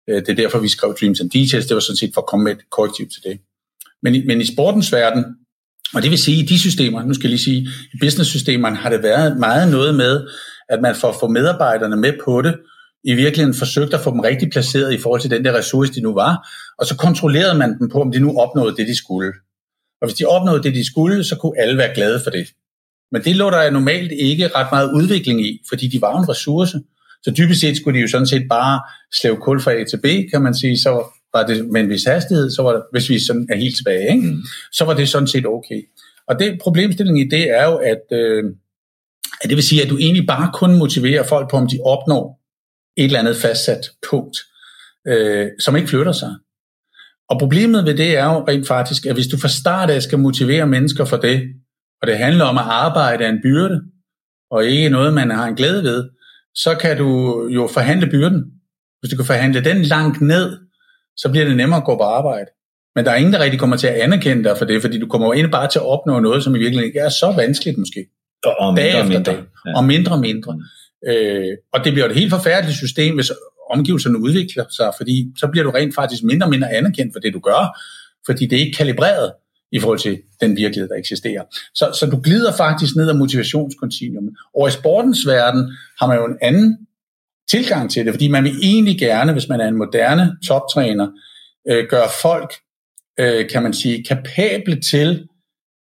[0.09, 2.27] Øh, det er derfor, vi skrev Dreams and Details, det var sådan set for at
[2.27, 3.41] komme med et korrektiv til det.
[4.03, 5.25] Men i, men i sportens verden,
[5.95, 8.91] og det vil sige, i de systemer, nu skal jeg lige sige, i business-systemerne har
[8.91, 10.27] det været meget noget med,
[10.69, 12.55] at man for at få medarbejderne med på det,
[13.05, 16.01] i virkeligheden forsøgte at få dem rigtig placeret i forhold til den der ressource, de
[16.01, 19.33] nu var, og så kontrollerede man dem på, om de nu opnåede det, de skulle.
[20.01, 22.47] Og hvis de opnåede det, de skulle, så kunne alle være glade for det.
[23.13, 26.81] Men det lå der normalt ikke ret meget udvikling i, fordi de var en ressource.
[27.23, 28.81] Så dybest set skulle de jo sådan set bare
[29.15, 32.05] slæve kul fra A til B, kan man sige, så var det med en vis
[32.05, 34.27] hastighed, så var det, hvis vi sådan er helt tilbage, ikke?
[34.27, 34.43] Mm.
[34.73, 35.83] så var det sådan set okay.
[36.29, 38.45] Og det problemstillingen i det er jo, at, øh,
[39.43, 42.41] at det vil sige, at du egentlig bare kun motiverer folk på, om de opnår
[42.97, 44.37] et eller andet fastsat punkt,
[45.07, 46.35] øh, som ikke flytter sig.
[47.29, 50.19] Og problemet ved det er jo rent faktisk, at hvis du fra start af skal
[50.19, 51.43] motivere mennesker for det,
[52.03, 53.81] og det handler om at arbejde af en byrde,
[54.51, 56.09] og ikke noget, man har en glæde ved,
[56.55, 57.09] så kan du
[57.49, 58.45] jo forhandle byrden.
[59.01, 60.59] Hvis du kan forhandle den langt ned,
[61.23, 62.51] så bliver det nemmere at gå på arbejde.
[62.97, 65.07] Men der er ingen, der rigtig kommer til at anerkende dig for det, fordi du
[65.07, 67.79] kommer jo ind bare til at opnå noget, som i virkeligheden ikke er så vanskeligt
[67.79, 68.07] måske.
[68.45, 69.33] Og, og mindre og mindre.
[69.33, 69.77] Ja.
[69.77, 70.61] Og mindre og mindre.
[71.09, 73.33] Øh, og det bliver et helt forfærdeligt system, hvis
[73.71, 77.35] omgivelserne udvikler sig, fordi så bliver du rent faktisk mindre og mindre anerkendt for det,
[77.35, 77.79] du gør,
[78.27, 79.33] fordi det er ikke kalibreret
[79.73, 81.43] i forhold til den virkelighed, der eksisterer.
[81.75, 84.35] Så, så du glider faktisk ned ad motivationskontinuumet.
[84.57, 85.63] Og i sportens verden
[86.01, 86.79] har man jo en anden
[87.51, 91.09] tilgang til det, fordi man vil egentlig gerne, hvis man er en moderne toptræner,
[91.71, 92.55] øh, gøre folk,
[93.21, 95.29] øh, kan man sige, kapable til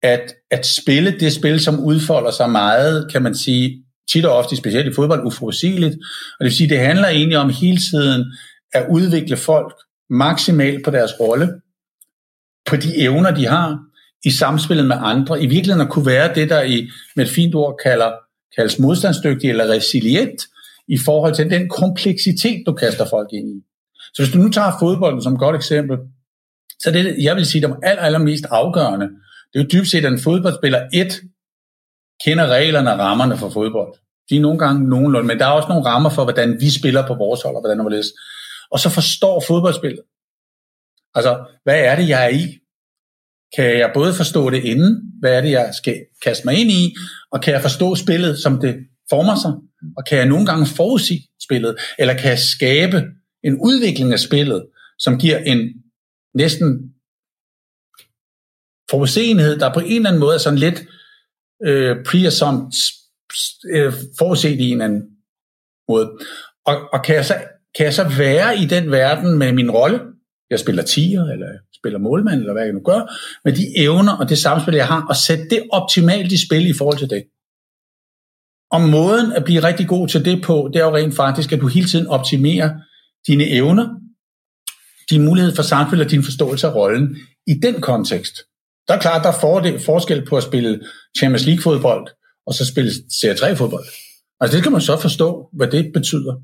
[0.02, 4.56] at, at spille det spil, som udfolder sig meget, kan man sige, tit og ofte,
[4.56, 5.94] specielt i fodbold, uforudsigeligt.
[5.94, 8.24] Og det vil sige, det handler egentlig om hele tiden
[8.72, 9.74] at udvikle folk
[10.10, 11.48] maksimalt på deres rolle,
[12.66, 13.78] på de evner, de har,
[14.24, 15.42] i samspillet med andre.
[15.42, 18.10] I virkeligheden at kunne være det, der i, med et fint ord kalder
[18.56, 20.42] kaldes modstandsdygtig eller resilient
[20.88, 23.58] i forhold til den kompleksitet, du kaster folk ind i.
[24.14, 25.98] Så hvis du nu tager fodbolden som et godt eksempel,
[26.80, 29.06] så det, jeg vil sige, det aller, allermest afgørende,
[29.52, 31.20] det er jo dybest set, at en fodboldspiller et
[32.24, 33.98] kender reglerne og rammerne for fodbold.
[34.30, 37.06] De er nogle gange nogenlunde, men der er også nogle rammer for, hvordan vi spiller
[37.06, 38.04] på vores hold, og hvordan det
[38.70, 40.00] Og så forstår fodboldspillet.
[41.14, 42.58] Altså, hvad er det, jeg er i?
[43.56, 46.94] Kan jeg både forstå det inden, hvad er det, jeg skal kaste mig ind i,
[47.32, 48.76] og kan jeg forstå spillet, som det
[49.10, 49.52] former sig,
[49.96, 53.02] og kan jeg nogle gange forudsige spillet, eller kan jeg skabe
[53.44, 54.66] en udvikling af spillet,
[54.98, 55.58] som giver en
[56.34, 56.92] næsten
[58.90, 60.78] forudseenhed, der på en eller anden måde er sådan lidt
[61.66, 62.18] øh, pre
[63.74, 65.02] øh, forudset i en eller anden
[65.88, 66.06] måde.
[66.66, 67.34] Og, og kan, jeg så,
[67.76, 70.00] kan jeg så være i den verden med min rolle,
[70.50, 73.00] jeg spiller tiger, eller jeg spiller målmand, eller hvad jeg nu gør,
[73.44, 76.72] med de evner og det samspil, jeg har, og sætte det optimalt i spil i
[76.78, 77.24] forhold til det.
[78.70, 81.60] Og måden at blive rigtig god til det på, det er jo rent faktisk, at
[81.60, 82.70] du hele tiden optimerer
[83.26, 83.88] dine evner,
[85.10, 88.34] din mulighed for samspil og din forståelse af rollen i den kontekst.
[88.88, 90.80] Der er klart, der er forskel på at spille
[91.18, 92.06] Champions League-fodbold,
[92.46, 93.84] og så spille Serie 3-fodbold.
[94.40, 96.34] Altså det kan man så forstå, hvad det betyder.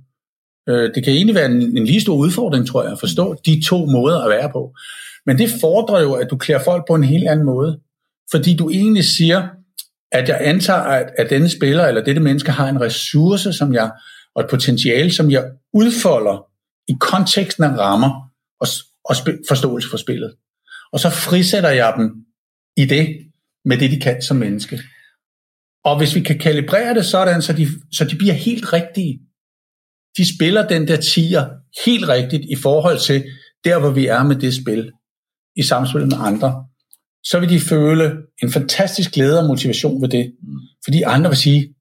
[0.68, 3.62] Øh, det kan egentlig være en, en lige stor udfordring, tror jeg, at forstå de
[3.68, 4.74] to måder at være på.
[5.26, 7.80] Men det fordrer jo, at du klæder folk på en helt anden måde.
[8.30, 9.48] Fordi du egentlig siger,
[10.14, 13.90] at jeg antager, at, at denne spiller eller dette menneske har en ressource, som jeg,
[14.34, 16.46] og et potentiale, som jeg udfolder
[16.88, 18.66] i konteksten af rammer og,
[19.04, 20.34] og sp- forståelse for spillet.
[20.92, 22.10] Og så frisætter jeg dem
[22.76, 23.08] i det,
[23.64, 24.80] med det de kan som menneske.
[25.84, 29.20] Og hvis vi kan kalibrere det sådan, så de, så de bliver helt rigtige,
[30.16, 31.48] de spiller den der tiger
[31.84, 33.24] helt rigtigt i forhold til
[33.64, 34.92] der, hvor vi er med det spil,
[35.56, 36.66] i samspil med andre,
[37.24, 40.34] så vil de føle en fantastisk glæde og motivation ved det.
[40.84, 41.74] Fordi andre vil sige,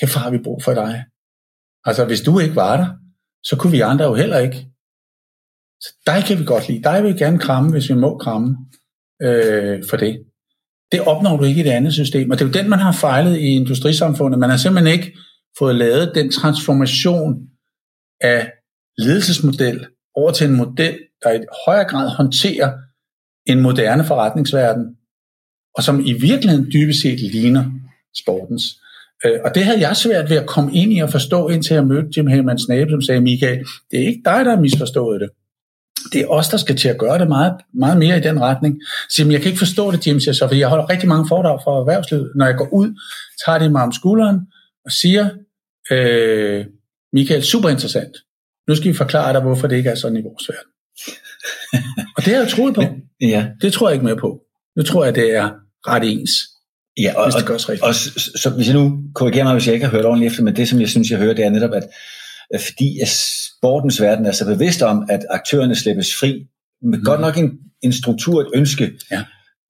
[0.00, 1.04] kæft, har vi brug for dig.
[1.84, 2.88] Altså, hvis du ikke var der,
[3.44, 4.66] så kunne vi andre jo heller ikke.
[5.80, 6.82] Så dig kan vi godt lide.
[6.82, 8.56] Dig vil vi gerne kramme, hvis vi må kramme
[9.22, 10.24] øh, for det.
[10.92, 12.30] Det opnår du ikke i det andet system.
[12.30, 14.38] Og det er jo den, man har fejlet i industrisamfundet.
[14.40, 15.18] Man har simpelthen ikke
[15.58, 17.48] fået lavet den transformation
[18.20, 18.52] af
[18.98, 22.72] ledelsesmodel over til en model, der i højere grad håndterer
[23.46, 24.96] en moderne forretningsverden,
[25.74, 27.64] og som i virkeligheden dybest set ligner
[28.16, 28.62] sportens.
[29.24, 31.86] Øh, og det havde jeg svært ved at komme ind i og forstå, indtil jeg
[31.86, 33.58] mødte Jim Hammond nabe, som sagde, Michael,
[33.90, 35.30] det er ikke dig, der har misforstået det.
[36.12, 38.80] Det er os, der skal til at gøre det meget, meget mere i den retning.
[39.10, 41.60] Så jeg kan ikke forstå det, Jim siger så, for jeg holder rigtig mange foredrag
[41.64, 42.32] for erhvervslivet.
[42.36, 43.00] Når jeg går ud,
[43.46, 44.40] tager de mig om skulderen
[44.84, 45.28] og siger,
[45.90, 46.66] øh,
[47.12, 48.16] Michael, super interessant.
[48.68, 50.72] Nu skal vi forklare dig, hvorfor det ikke er sådan i vores verden.
[52.16, 52.82] og det har jeg troet på.
[53.20, 53.46] Ja.
[53.60, 54.40] Det tror jeg ikke mere på.
[54.76, 55.50] Nu tror jeg, det er
[55.88, 56.30] ret ens.
[57.00, 57.82] Ja, og, hvis det gørs rigtigt.
[57.82, 60.30] Og, og så, så, hvis jeg nu korrigerer mig, hvis jeg ikke har hørt ordentligt
[60.30, 61.88] efter, men det, som jeg synes, jeg hører, det er netop, at
[62.60, 66.46] fordi at sportens verden er så bevidst om, at aktørerne slippes fri,
[66.82, 67.04] med mm.
[67.04, 67.50] godt nok en,
[67.82, 69.24] en struktur, et ønske, ja.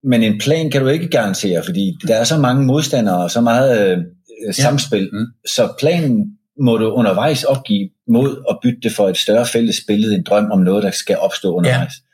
[0.05, 3.41] men en plan kan du ikke garantere, fordi der er så mange modstandere og så
[3.41, 5.19] meget øh, samspil, ja.
[5.19, 5.27] mm.
[5.47, 10.15] så planen må du undervejs opgive mod at bytte det for et større fælles billede,
[10.15, 11.93] en drøm om noget, der skal opstå undervejs.
[11.93, 12.06] Ja.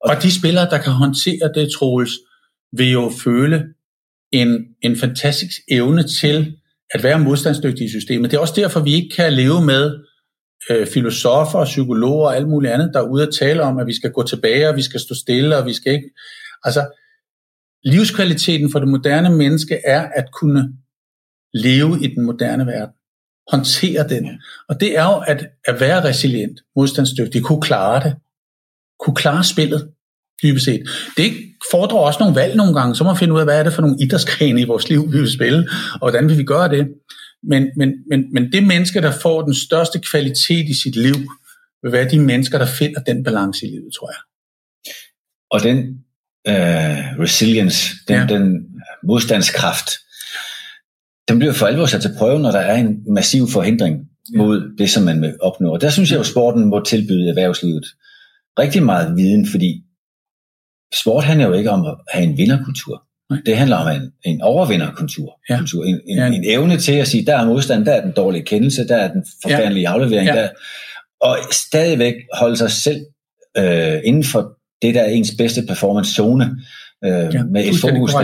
[0.00, 2.12] Og, og de spillere, der kan håndtere det, Troels,
[2.72, 3.64] vil jo føle
[4.32, 6.56] en, en fantastisk evne til
[6.90, 8.30] at være modstandsdygtige i systemet.
[8.30, 9.98] Det er også derfor, vi ikke kan leve med
[10.70, 13.94] øh, filosofer, psykologer og alt muligt andet, der er ude at tale om, at vi
[13.94, 16.10] skal gå tilbage, og vi skal stå stille, og vi skal ikke...
[16.64, 16.90] Altså,
[17.84, 20.72] livskvaliteten for det moderne menneske er at kunne
[21.54, 22.94] leve i den moderne verden
[23.50, 24.42] håndtere den.
[24.68, 28.16] Og det er jo at, at være resilient, modstandsdygtig, kunne klare det.
[29.00, 29.88] Kunne klare spillet,
[30.42, 30.82] dybest set.
[31.16, 31.32] Det
[31.70, 33.72] fordrer også nogle valg nogle gange, så må man finde ud af, hvad er det
[33.72, 36.88] for nogle idrætsgrene i vores liv, vi vil spille, og hvordan vil vi gøre det.
[37.42, 41.14] Men, men, men, men det menneske, der får den største kvalitet i sit liv,
[41.82, 44.20] vil være de mennesker, der finder den balance i livet, tror jeg.
[45.50, 45.78] Og den
[46.48, 48.26] uh, resilience, den, ja.
[48.26, 48.66] den
[49.04, 49.90] modstandskraft,
[51.28, 54.90] den bliver for alvor sat til prøve, når der er en massiv forhindring mod det,
[54.90, 55.72] som man vil opnå.
[55.72, 57.86] Og der synes jeg jo, sporten må tilbyde erhvervslivet
[58.58, 59.82] rigtig meget viden, fordi
[60.94, 63.02] sport handler jo ikke om at have en vinderkultur.
[63.46, 65.40] Det handler om en, en overvinderkultur.
[65.50, 65.58] Ja.
[65.58, 66.26] Kultur, en, en, ja.
[66.26, 69.12] en evne til at sige, der er modstand, der er den dårlige kendelse, der er
[69.12, 69.92] den forfærdelige ja.
[69.92, 70.34] aflevering, ja.
[70.34, 70.48] der,
[71.20, 73.00] og stadigvæk holde sig selv
[73.58, 76.44] øh, inden for det, der er ens bedste performance zone,
[77.04, 78.14] øh, ja, med et fokus.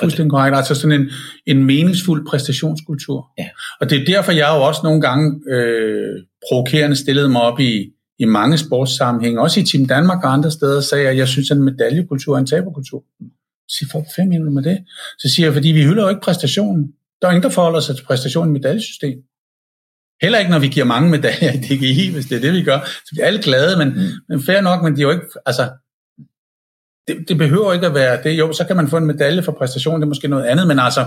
[0.00, 0.56] Fuldstændig korrekt.
[0.56, 1.10] Altså sådan en,
[1.46, 3.28] en meningsfuld præstationskultur.
[3.38, 3.48] Ja.
[3.80, 7.90] Og det er derfor, jeg jo også nogle gange øh, provokerende stillede mig op i,
[8.22, 11.50] i mange sportssammenhænge, også i Team Danmark og andre steder, sagde jeg, at jeg synes,
[11.50, 13.04] at en medaljekultur er en taberkultur.
[13.68, 14.78] Så siger folk, fem minutter med det?
[15.18, 16.92] Så siger jeg, fordi vi hylder jo ikke præstationen.
[17.20, 19.18] Der er ingen, der forholder sig til præstationen i medaljesystem.
[20.22, 22.78] Heller ikke, når vi giver mange medaljer i DGI, hvis det er det, vi gør.
[22.84, 24.10] Så bliver alle glade, men, mm.
[24.28, 25.70] men fair nok, men de er jo ikke, altså,
[27.08, 28.38] det, det behøver ikke at være det.
[28.38, 30.78] Jo, så kan man få en medalje for præstation, det er måske noget andet, men
[30.78, 31.06] altså,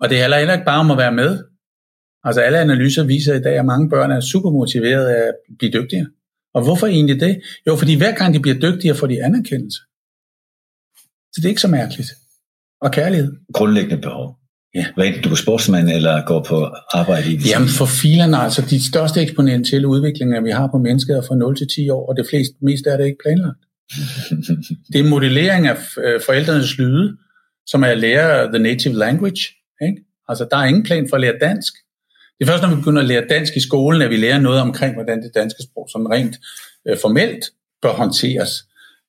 [0.00, 1.44] og det handler heller ikke bare om at være med.
[2.26, 5.72] Altså alle analyser viser i dag, at mange børn er super motiverede af at blive
[5.72, 6.06] dygtigere.
[6.54, 7.40] Og hvorfor egentlig det?
[7.66, 9.80] Jo, fordi hver gang de bliver dygtigere, får de anerkendelse.
[11.32, 12.08] Så det er ikke så mærkeligt.
[12.80, 13.32] Og kærlighed.
[13.54, 14.38] Grundlæggende behov.
[14.74, 14.86] Ja.
[14.94, 16.56] Hvad enten du er sportsmand eller går på
[16.92, 17.50] arbejde i det.
[17.50, 21.56] Jamen for filerne, altså de største eksponentielle udviklinger, vi har på mennesket er fra 0
[21.56, 23.62] til 10 år, og det fleste, mest er det ikke planlagt.
[24.92, 27.16] det er modellering af øh, forældrenes lyde,
[27.66, 29.42] som er at lære the native language.
[29.82, 30.02] Ikke?
[30.28, 31.74] Altså der er ingen plan for at lære dansk.
[32.38, 34.60] Det er først, når vi begynder at lære dansk i skolen, at vi lærer noget
[34.60, 36.36] omkring, hvordan det danske sprog som rent
[36.88, 37.44] øh, formelt
[37.82, 38.50] bør håndteres.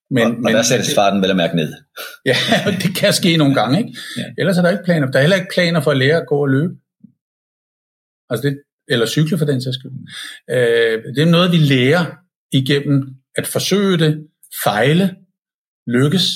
[0.09, 1.73] Men, og, og men, der sættes farten vel at mærke ned.
[2.25, 2.35] ja,
[2.81, 3.77] det kan ske nogle gange.
[3.77, 3.99] Ikke?
[4.17, 4.23] Ja.
[4.37, 5.11] Ellers er der ikke planer.
[5.11, 6.73] Der er heller ikke planer for at lære at gå og løbe.
[8.29, 9.91] Altså det, eller cykle for den sags skyld.
[10.49, 12.05] Øh, det er noget, vi lærer
[12.51, 14.27] igennem at forsøge det,
[14.63, 15.15] fejle,
[15.87, 16.29] lykkes,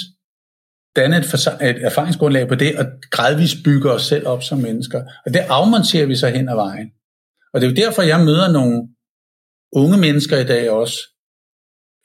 [0.96, 1.26] danne et,
[1.62, 5.04] et erfaringsgrundlag på det, og gradvist bygge os selv op som mennesker.
[5.26, 6.92] Og det afmonterer vi så hen ad vejen.
[7.54, 8.88] Og det er jo derfor, jeg møder nogle
[9.72, 10.98] unge mennesker i dag også,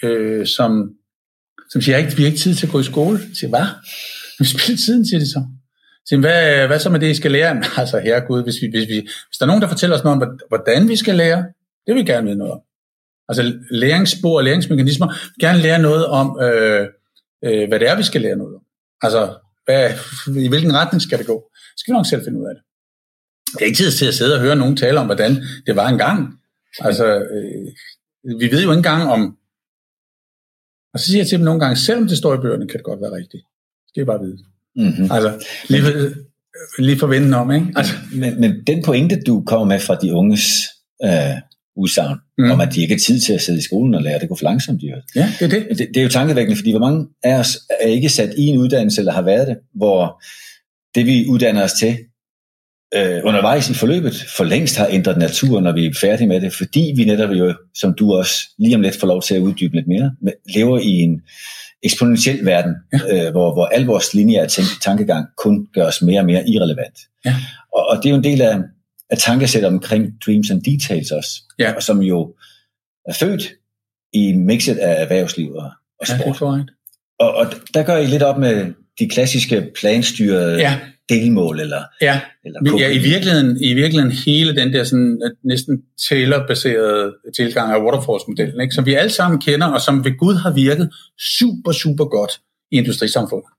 [0.03, 0.91] øh, som,
[1.71, 3.19] som siger, at vi har ikke tid til at gå i skole.
[3.19, 3.67] Jeg siger, hvad?
[4.39, 5.43] Vi spiller tiden, siger de så.
[6.09, 7.63] siger, hvad, hvad så med det, I skal lære?
[7.81, 10.39] Altså, herregud, hvis, vi, hvis, vi, hvis der er nogen, der fortæller os noget om,
[10.49, 11.45] hvordan vi skal lære,
[11.87, 12.61] det vil vi gerne vide noget om.
[13.29, 15.07] Altså læringsspor og læringsmekanismer.
[15.07, 16.87] Vi vil gerne lære noget om, øh,
[17.45, 18.66] øh, hvad det er, vi skal lære noget om.
[19.03, 19.91] Altså, hvad,
[20.45, 21.51] i hvilken retning skal det gå?
[21.55, 22.63] Så skal vi nok selv finde ud af det.
[23.53, 25.33] Det er ikke tid til at sidde og høre nogen tale om, hvordan
[25.67, 26.39] det var engang.
[26.81, 27.67] Altså, øh,
[28.41, 29.37] vi ved jo ikke engang om...
[30.95, 32.85] Og så siger jeg til dem nogle gange, selvom det står i bøgerne, kan det
[32.85, 33.45] godt være rigtigt.
[33.83, 34.39] Det skal I bare vide.
[34.77, 35.13] Mm-hmm.
[35.13, 36.15] Altså, lige,
[36.79, 37.73] lige forvente om, ikke?
[37.77, 37.95] Altså.
[38.13, 40.47] Men, men den pointe, du kommer med fra de unges
[41.05, 41.37] øh,
[41.77, 42.51] udsagn, mm.
[42.51, 44.37] om at de ikke har tid til at sidde i skolen og lære, det går
[44.37, 45.79] for langsomt, de Ja, det er det.
[45.79, 45.79] det.
[45.79, 49.01] Det er jo tankevækkende, fordi hvor mange af os er ikke sat i en uddannelse,
[49.01, 50.23] eller har været det, hvor
[50.95, 51.97] det vi uddanner os til,
[52.95, 56.53] øh, undervejs i forløbet, for længst har ændret natur, når vi er færdige med det,
[56.53, 59.75] fordi vi netop jo, som du også lige om lidt får lov til at uddybe
[59.75, 60.13] lidt mere,
[60.55, 61.23] lever i en
[61.83, 63.27] eksponentiel verden, ja.
[63.27, 64.49] øh, hvor, hvor al vores lineære
[64.83, 66.99] tankegang kun gør os mere og mere irrelevant.
[67.25, 67.35] Ja.
[67.77, 68.59] Og, og det er jo en del af,
[69.11, 71.73] af tankesæt omkring Dreams and Details også, ja.
[71.73, 72.35] og som jo
[73.09, 73.53] er født
[74.13, 76.41] i mixet af erhvervsliv og, og sport.
[76.41, 76.65] Ja,
[77.19, 80.81] og, og der gør I lidt op med de klassiske planstyrede ja.
[81.09, 82.21] delmål, eller, ja.
[82.45, 88.61] eller ja, i virkeligheden, i virkeligheden hele den der sådan, næsten Taylor-baserede tilgang af Waterfalls-modellen,
[88.61, 88.75] ikke?
[88.75, 90.91] som vi alle sammen kender, og som ved Gud har virket
[91.39, 92.41] super, super godt
[92.73, 93.51] i industrisamfundet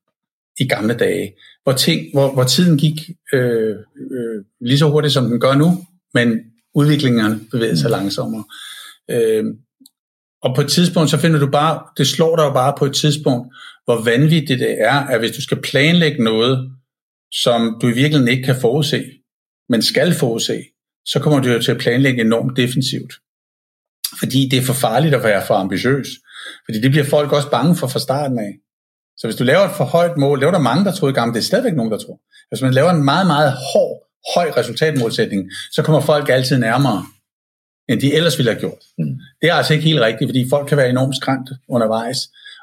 [0.60, 1.34] i gamle dage,
[1.64, 3.76] hvor, ting, hvor, hvor tiden gik øh,
[4.12, 6.40] øh, lige så hurtigt, som den gør nu, men
[6.76, 8.44] udviklingerne bevægede sig langsommere.
[9.12, 9.46] Øh,
[10.42, 12.96] og på et tidspunkt, så finder du bare, det slår dig jo bare på et
[12.96, 13.54] tidspunkt,
[13.86, 16.72] hvor vanvittigt det er, at hvis du skal planlægge noget,
[17.32, 19.06] som du i virkeligheden ikke kan forudse,
[19.70, 20.64] men skal forudse,
[21.06, 23.14] så kommer du jo til at planlægge enormt defensivt.
[24.20, 26.08] Fordi det er for farligt at være for ambitiøs.
[26.66, 28.54] Fordi det bliver folk også bange for fra starten af.
[29.18, 31.34] Så hvis du laver et for højt mål, laver der mange, der tror i gang,
[31.34, 32.20] det er stadigvæk nogen, der tror.
[32.50, 37.06] Hvis man laver en meget, meget hård, høj resultatmålsætning, så kommer folk altid nærmere,
[37.90, 38.84] end de ellers ville have gjort.
[38.98, 39.20] Mm.
[39.42, 42.18] Det er altså ikke helt rigtigt, fordi folk kan være enormt skræmte undervejs,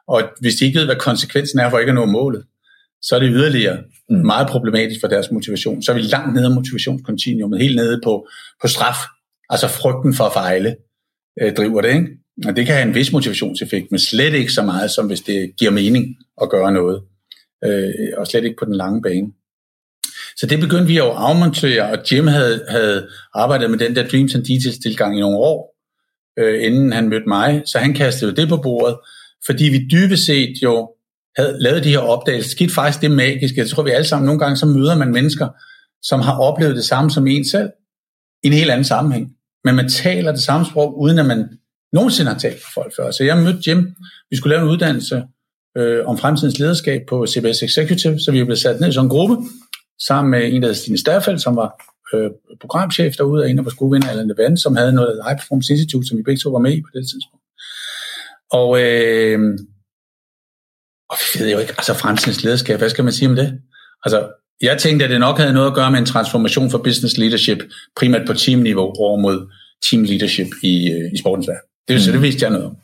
[0.08, 2.44] og hvis de ikke ved, hvad konsekvensen er for ikke at nå målet,
[3.02, 3.78] så er det yderligere
[4.10, 4.16] mm.
[4.16, 5.82] meget problematisk for deres motivation.
[5.82, 8.28] Så er vi langt nede af motivationskontinuumet, helt nede på,
[8.62, 8.96] på straf,
[9.50, 10.76] altså frygten for at fejle,
[11.40, 12.08] øh, driver det, ikke?
[12.46, 15.52] Og det kan have en vis motivationseffekt, men slet ikke så meget, som hvis det
[15.58, 17.02] giver mening at gøre noget.
[17.64, 19.26] Øh, og slet ikke på den lange bane.
[20.36, 24.34] Så det begyndte vi at afmontere, og Jim havde, havde arbejdet med den der Dreams
[24.34, 25.74] and Details tilgang i nogle år,
[26.38, 27.62] øh, inden han mødte mig.
[27.66, 28.96] Så han kastede jo det på bordet,
[29.46, 30.90] fordi vi dybest set jo
[31.36, 32.50] havde lavet de her opdagelser.
[32.50, 33.60] Skidt faktisk det magiske.
[33.60, 35.48] Jeg tror, vi alle sammen nogle gange, så møder man mennesker,
[36.02, 37.70] som har oplevet det samme som en selv,
[38.42, 39.30] i en helt anden sammenhæng.
[39.64, 41.48] Men man taler det samme sprog, uden at man
[41.94, 43.10] nogensinde har talt for folk før.
[43.10, 43.94] Så jeg mødte Jim.
[44.30, 45.22] Vi skulle lave en uddannelse
[45.78, 49.10] øh, om fremtidens lederskab på CBS Executive, så vi blev sat ned i sådan en
[49.10, 49.36] gruppe,
[50.08, 51.70] sammen med en, der hedder Stine Stærfeldt, som var
[52.14, 52.30] øh,
[52.60, 55.72] programchef derude, og en af vores gode venner, Allan Levan, som havde noget High Performance
[55.72, 57.44] Institute, som vi begge to var med i på det tidspunkt.
[58.50, 59.38] Og, øh,
[61.10, 63.48] og vi ved jo ikke, altså fremtidens lederskab, hvad skal man sige om det?
[64.04, 64.28] Altså,
[64.60, 67.60] jeg tænkte, at det nok havde noget at gøre med en transformation for business leadership,
[67.96, 69.52] primært på teamniveau over mod
[69.90, 71.73] team leadership i, øh, i sportens verden.
[71.88, 72.22] Det, så det mm.
[72.22, 72.76] vidste jeg noget om.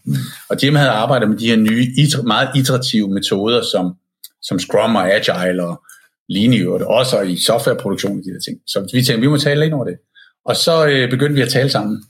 [0.48, 1.86] Og Jim havde arbejdet med de her nye,
[2.24, 3.94] meget iterative metoder, som,
[4.42, 5.82] som Scrum og Agile og
[6.28, 8.60] Lean i øvrigt, også i softwareproduktion og de der ting.
[8.66, 9.96] Så vi tænkte, vi må tale lidt over det.
[10.44, 12.04] Og så øh, begyndte vi at tale sammen.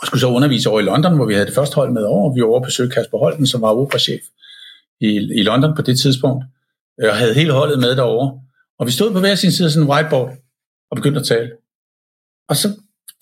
[0.00, 2.34] Og skulle så undervise over i London, hvor vi havde det første hold med over.
[2.34, 4.20] Vi var over på besøge Kasper Holten, som var operachef
[5.00, 5.08] i,
[5.40, 6.44] i London på det tidspunkt,
[7.02, 8.40] øh, og havde hele holdet med derovre.
[8.78, 10.36] Og vi stod på hver sin side af sådan en whiteboard
[10.90, 11.50] og begyndte at tale.
[12.48, 12.68] Og så,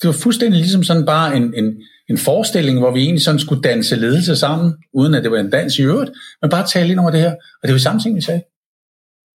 [0.03, 3.63] det var fuldstændig ligesom sådan bare en, en, en forestilling, hvor vi egentlig sådan skulle
[3.63, 6.11] danse ledelse sammen, uden at det var en dans i øvrigt,
[6.43, 7.31] men bare tale ind over det her.
[7.33, 8.43] Og det var samme ting, vi sagde.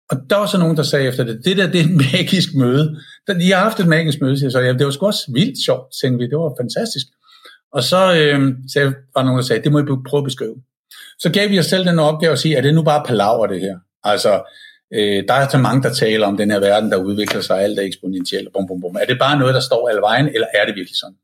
[0.10, 2.50] Og der var så nogen, der sagde efter det, det der, det er et magisk
[2.56, 2.98] møde.
[3.28, 4.60] Jeg har haft et magisk møde, siger så.
[4.60, 6.30] Ja, det var sgu også vildt sjovt, tænkte vi.
[6.30, 7.08] Det var fantastisk.
[7.74, 10.56] Og så øh, sagde, var nogen, der sagde, det må I prøve at beskrive.
[11.20, 13.60] Så gav vi os selv den opgave at sige, er det nu bare palaver det
[13.62, 13.78] her?
[14.04, 14.44] Altså,
[14.94, 17.80] øh, der er så mange, der taler om den her verden, der udvikler sig, alt
[17.80, 18.96] er eksponentielt, bum, bum, bum.
[19.02, 21.18] Er det bare noget, der står alle vejen, eller er det virkelig sådan?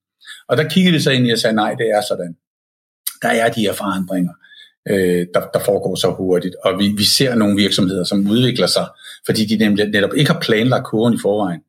[0.50, 2.36] Og der kiggede vi så ind i og sagde, nej, det er sådan.
[3.22, 4.34] Der er de her forandringer,
[4.89, 8.88] øh, der, der foregår så hurtigt, og vi, vi ser nogle virksomheder, som udvikler sig,
[9.26, 11.62] fordi de nemlig netop ikke har planlagt kurven i forvejen.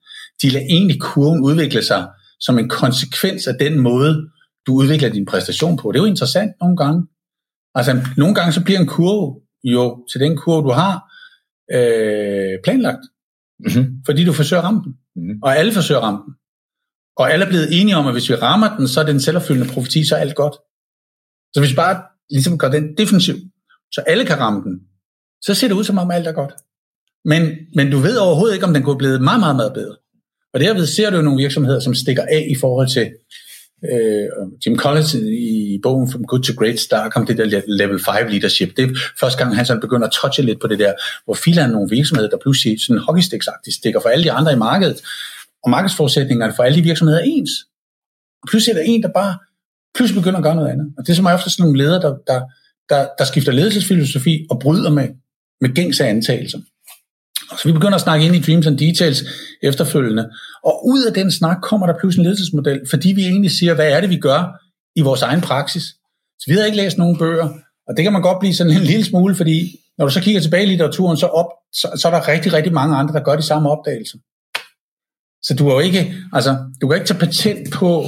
[0.43, 2.07] De lader egentlig kurven udvikle sig
[2.41, 4.31] som en konsekvens af den måde,
[4.66, 5.93] du udvikler din præstation på.
[5.93, 7.07] Det er jo interessant nogle gange.
[7.75, 10.95] Altså, nogle gange så bliver en kurve jo til den kurve, du har
[11.72, 13.05] øh, planlagt.
[13.59, 14.03] Mm-hmm.
[14.07, 14.95] Fordi du forsøger at ramme den.
[15.16, 15.39] Mm-hmm.
[15.43, 16.35] Og alle forsøger at ramme den.
[17.16, 19.20] Og alle er blevet enige om, at hvis vi rammer den, så er det en
[19.20, 20.54] selvopfyldende profeti, så er alt godt.
[21.54, 23.34] Så hvis vi bare ligesom gør den defensiv,
[23.92, 24.80] så alle kan ramme den,
[25.42, 26.52] så ser det ud som om alt er godt.
[27.24, 27.42] Men,
[27.74, 29.96] men du ved overhovedet ikke, om den kunne blive meget, meget, meget bedre.
[30.54, 33.12] Og derved ser du jo nogle virksomheder, som stikker af i forhold til
[33.92, 34.28] øh,
[34.66, 38.76] Jim Collins i bogen From Good to Great Star kom det der level 5 leadership.
[38.76, 40.92] Det er første gang, han sådan begynder at touche lidt på det der,
[41.24, 45.00] hvor filer nogle virksomheder, der pludselig sådan hockeystiksagtigt stikker for alle de andre i markedet,
[45.64, 47.50] og markedsforudsætningerne for alle de virksomheder er ens.
[48.42, 49.38] Og pludselig er der en, der bare
[49.94, 50.86] pludselig begynder at gøre noget andet.
[50.98, 52.40] Og det er som ofte sådan nogle ledere, der, der,
[52.88, 55.08] der, der skifter ledelsesfilosofi og bryder med,
[55.60, 56.58] med gængse antagelser.
[57.58, 59.24] Så vi begynder at snakke ind i Dreams and Details
[59.62, 60.30] efterfølgende.
[60.64, 63.92] Og ud af den snak kommer der pludselig en ledelsesmodel, fordi vi egentlig siger, hvad
[63.92, 64.42] er det, vi gør
[64.96, 65.82] i vores egen praksis.
[66.38, 67.48] Så vi har ikke læst nogen bøger,
[67.88, 70.40] og det kan man godt blive sådan en lille smule, fordi når du så kigger
[70.40, 73.36] tilbage i litteraturen, så, op, så, så er der rigtig, rigtig mange andre, der gør
[73.36, 74.18] de samme opdagelser.
[75.45, 78.05] Så du, er jo ikke, altså, du kan ikke tage patent på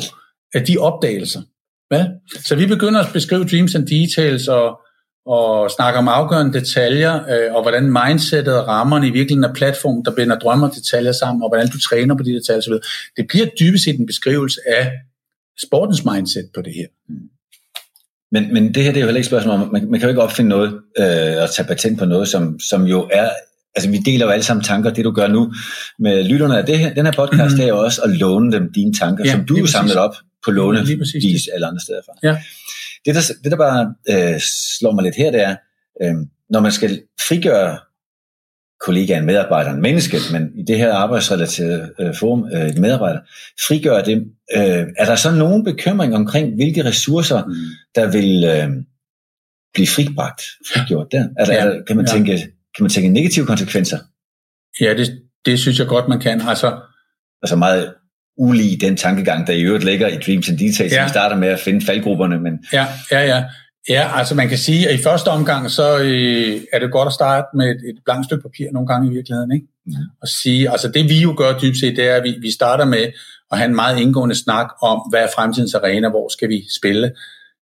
[0.55, 1.43] at de opdagelser.
[1.89, 2.05] Hvad?
[2.45, 4.81] Så vi begynder at beskrive Dreams and Details og,
[5.27, 10.05] og snakke om afgørende detaljer, øh, og hvordan mindsetet og rammerne i virkeligheden er platform,
[10.05, 12.73] der binder drømmer og detaljer sammen, og hvordan du træner på de detaljer osv.
[13.17, 14.93] Det bliver dybest set en beskrivelse af
[15.67, 16.87] sportens mindset på det her.
[18.33, 20.09] Men, men det her det er jo heller ikke spørgsmål om, man, man kan jo
[20.09, 20.69] ikke opfinde noget
[20.99, 23.31] øh, og tage patent på noget, som, som jo er
[23.77, 25.53] altså vi deler jo alle sammen tanker, det du gør nu
[25.99, 27.57] med lytterne af det her, den her podcast, mm.
[27.57, 30.15] det er jo også at låne dem dine tanker, ja, som du jo samlet op
[30.45, 32.13] på låne vis alle andre steder fra.
[32.23, 32.37] Ja.
[33.07, 34.41] Det, der, det, der bare øh,
[34.79, 35.57] slår mig lidt her, det er,
[36.03, 36.15] øh,
[36.51, 37.79] når man skal frigøre
[38.81, 43.21] kollegaen, medarbejderen, mennesket, men i det her arbejdsrelaterede øh, form, øh, medarbejder,
[43.69, 44.19] frigøre dem.
[44.57, 47.55] Øh, er der så nogen bekymring omkring, hvilke ressourcer, mm.
[47.95, 48.69] der vil øh,
[49.75, 51.29] blive fribragt, frigjort der?
[51.39, 51.61] Er der, ja.
[51.61, 52.43] er der kan, man tænke, ja.
[52.77, 53.99] Kan man tænke negative konsekvenser?
[54.81, 56.41] Ja, det, det synes jeg godt, man kan.
[56.41, 56.81] Altså,
[57.43, 57.95] altså meget
[58.39, 61.05] ulig den tankegang, der i øvrigt ligger i Dreams and Details, ja.
[61.05, 62.41] vi starter med at finde faldgrupperne.
[62.41, 62.65] Men...
[62.73, 63.45] Ja, ja, ja.
[63.89, 67.13] Ja, altså man kan sige, at i første omgang, så øh, er det godt at
[67.13, 69.67] starte med et, et blankt stykke papir nogle gange i virkeligheden, ikke?
[69.87, 69.93] Mm.
[70.23, 72.85] Og sige, altså det vi jo gør dybt set, det er, at vi, vi starter
[72.85, 73.13] med
[73.53, 77.13] at have en meget indgående snak om, hvad er fremtidens arena, hvor skal vi spille?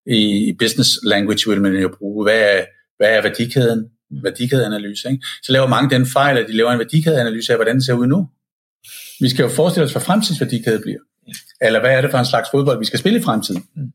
[0.06, 2.64] I, i business language vil man jo bruge, hvad er,
[2.98, 3.84] hvad er værdikæden?
[4.22, 5.26] Værdikædeanalyse, ikke?
[5.42, 8.06] Så laver mange den fejl, at de laver en værdikædeanalyse af, hvordan det ser ud
[8.06, 8.28] nu.
[9.20, 10.98] Vi skal jo forestille os, hvad fremtidens værdikæde bliver.
[11.62, 13.64] Eller hvad er det for en slags fodbold, vi skal spille i fremtiden?
[13.76, 13.92] Mm.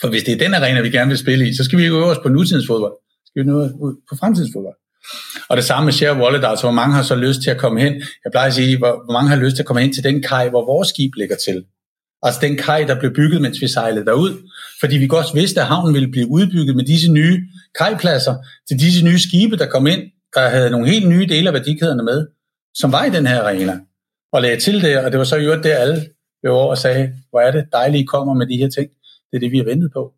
[0.00, 1.96] For hvis det er den arena, vi gerne vil spille i, så skal vi ikke
[1.96, 2.92] øve os på nutidens fodbold.
[3.24, 4.76] Så skal vi nå ud på fremtidens fodbold.
[5.48, 7.80] Og det samme med share wallet, altså hvor mange har så lyst til at komme
[7.80, 7.94] hen.
[7.94, 10.22] Jeg plejer at sige, hvor, hvor mange har lyst til at komme hen til den
[10.22, 11.64] kaj, hvor vores skib ligger til.
[12.26, 14.32] Altså den kaj, der blev bygget, mens vi sejlede derud.
[14.80, 17.40] Fordi vi godt vidste, at havnen ville blive udbygget med disse nye
[17.78, 18.34] kajpladser
[18.68, 20.02] til disse nye skibe, der kom ind,
[20.34, 22.26] der havde nogle helt nye dele af værdikæderne med,
[22.74, 23.80] som var i den her arena.
[24.32, 26.06] Og lagde til det, og det var så jo det, alle
[26.42, 28.90] blev over og sagde, hvor er det dejligt, I kommer med de her ting.
[29.30, 30.12] Det er det, vi har ventet på.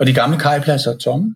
[0.00, 1.34] Og de gamle kajpladser er tomme.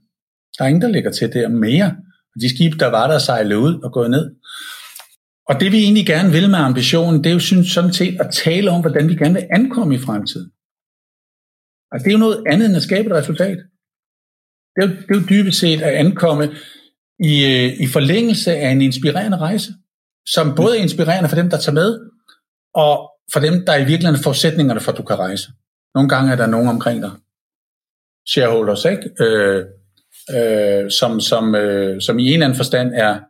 [0.59, 1.97] Der er ingen, der ligger til der mere.
[2.35, 4.31] Og de skibe, der var der, sejlede ud og gået ned.
[5.49, 8.31] Og det vi egentlig gerne vil med ambitionen, det er jo synes, sådan set at
[8.33, 10.51] tale om, hvordan vi gerne vil ankomme i fremtiden.
[11.91, 13.59] Altså, det er jo noget andet end at skabe et resultat.
[14.75, 16.45] Det er jo, det er jo dybest set at ankomme
[17.31, 19.73] i, øh, i forlængelse af en inspirerende rejse,
[20.27, 21.91] som både er inspirerende for dem, der tager med,
[22.75, 25.49] og for dem, der er i virkeligheden forudsætningerne for, at du kan rejse.
[25.95, 27.11] Nogle gange er der nogen omkring dig,
[28.33, 29.25] shareholders, ikke?
[29.25, 29.65] Øh,
[30.37, 33.21] øh, som, som, øh, som i en eller anden forstand er,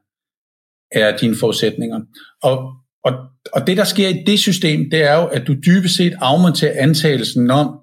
[0.92, 2.00] er dine forudsætninger.
[2.42, 2.56] Og,
[3.04, 3.12] og,
[3.52, 6.82] og det, der sker i det system, det er jo, at du dybest set afmonterer
[6.82, 7.80] antagelsen om,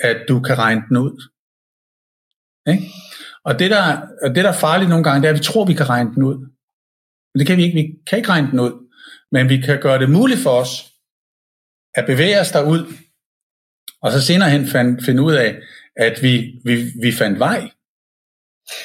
[0.00, 1.16] at du kan regne den ud.
[2.72, 2.84] Ikke?
[3.44, 3.84] Og det der,
[4.34, 6.22] det, der er farligt nogle gange, det er, at vi tror, vi kan regne den
[6.22, 6.38] ud.
[7.30, 7.78] Men det kan vi ikke.
[7.80, 8.74] Vi kan ikke regne den ud.
[9.32, 10.72] Men vi kan gøre det muligt for os
[11.94, 12.92] at bevæge os derud,
[14.02, 15.60] og så senere hen find, finde ud af,
[15.96, 17.70] at vi, vi, vi fandt vej.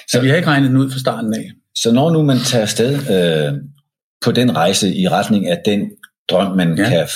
[0.07, 1.51] Så vi har ikke regnet den ud fra starten af.
[1.77, 3.53] Så når nu man tager afsted øh,
[4.25, 5.91] på den rejse i retning af den
[6.29, 6.89] drøm, man ja.
[6.89, 7.07] kan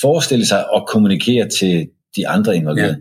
[0.00, 2.96] forestille sig og kommunikere til de andre involverede, ja.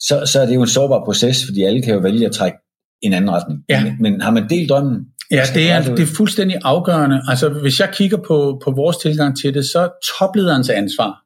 [0.00, 2.58] så, så er det jo en sårbar proces, fordi alle kan jo vælge at trække
[3.02, 3.64] en anden retning.
[3.68, 3.84] Ja.
[3.84, 5.06] Men, men har man delt drømmen?
[5.30, 7.22] Ja, det er, det er fuldstændig afgørende.
[7.28, 11.24] Altså, hvis jeg kigger på, på vores tilgang til det, så toplederens ansvar,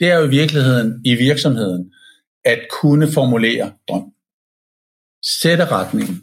[0.00, 1.92] det er jo i virkeligheden i virksomheden,
[2.44, 4.04] at kunne formulere drøm.
[5.40, 6.20] Sætte retningen.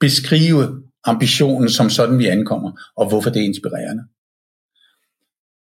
[0.00, 4.02] Beskrive ambitionen som sådan, vi ankommer, og hvorfor det er inspirerende.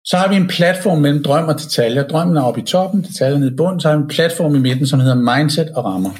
[0.04, 2.08] Så har vi en platform mellem drøm og detaljer.
[2.08, 3.80] Drømmen er oppe i toppen, detaljerne i bunden.
[3.80, 6.10] Så har vi en platform i midten, som hedder mindset og rammer.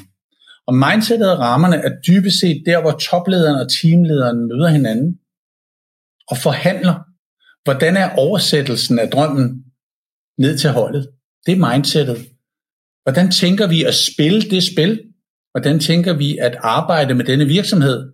[0.67, 5.19] Og mindsetet og rammerne er dybest set der, hvor toplederen og teamlederen møder hinanden
[6.27, 6.95] og forhandler.
[7.63, 9.63] Hvordan er oversættelsen af drømmen
[10.37, 11.09] ned til holdet?
[11.45, 12.17] Det er mindsetet.
[13.03, 15.01] Hvordan tænker vi at spille det spil?
[15.59, 18.11] Hvordan tænker vi at arbejde med denne virksomhed?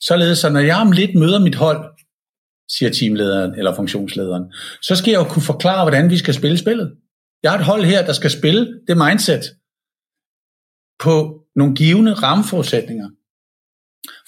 [0.00, 1.84] Således, at når jeg om lidt møder mit hold,
[2.68, 6.96] siger teamlederen eller funktionslederen, så skal jeg jo kunne forklare, hvordan vi skal spille spillet.
[7.42, 9.44] Jeg har et hold her, der skal spille det mindset
[10.98, 13.08] på nogle givende rammeforudsætninger,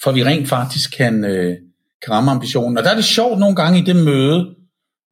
[0.03, 1.57] for vi rent faktisk kan, øh,
[2.03, 2.77] kan ramme ambitionen.
[2.77, 4.55] Og der er det sjovt nogle gange i det møde,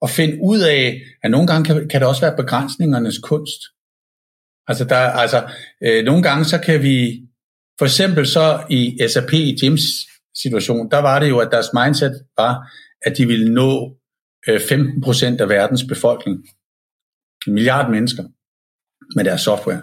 [0.02, 3.62] at finde ud af, at nogle gange kan, kan det også være begrænsningernes kunst.
[4.68, 5.50] Altså, der, altså
[5.84, 7.22] øh, nogle gange så kan vi,
[7.80, 9.82] for eksempel så i SAP, i Jims
[10.42, 13.98] situation, der var det jo, at deres mindset var, at de ville nå
[14.48, 16.38] øh, 15% af verdens befolkning.
[17.48, 18.24] En milliard mennesker
[19.16, 19.82] med deres software.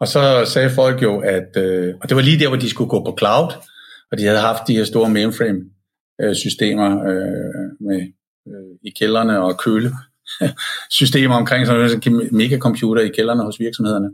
[0.00, 2.90] Og så sagde folk jo, at, øh, og det var lige der, hvor de skulle
[2.90, 3.52] gå på cloud,
[4.10, 8.00] og de havde haft de her store mainframe-systemer øh, øh, med,
[8.48, 9.92] øh, i kælderne og køle
[10.98, 14.10] systemer omkring sådan en megacomputer i kælderne hos virksomhederne.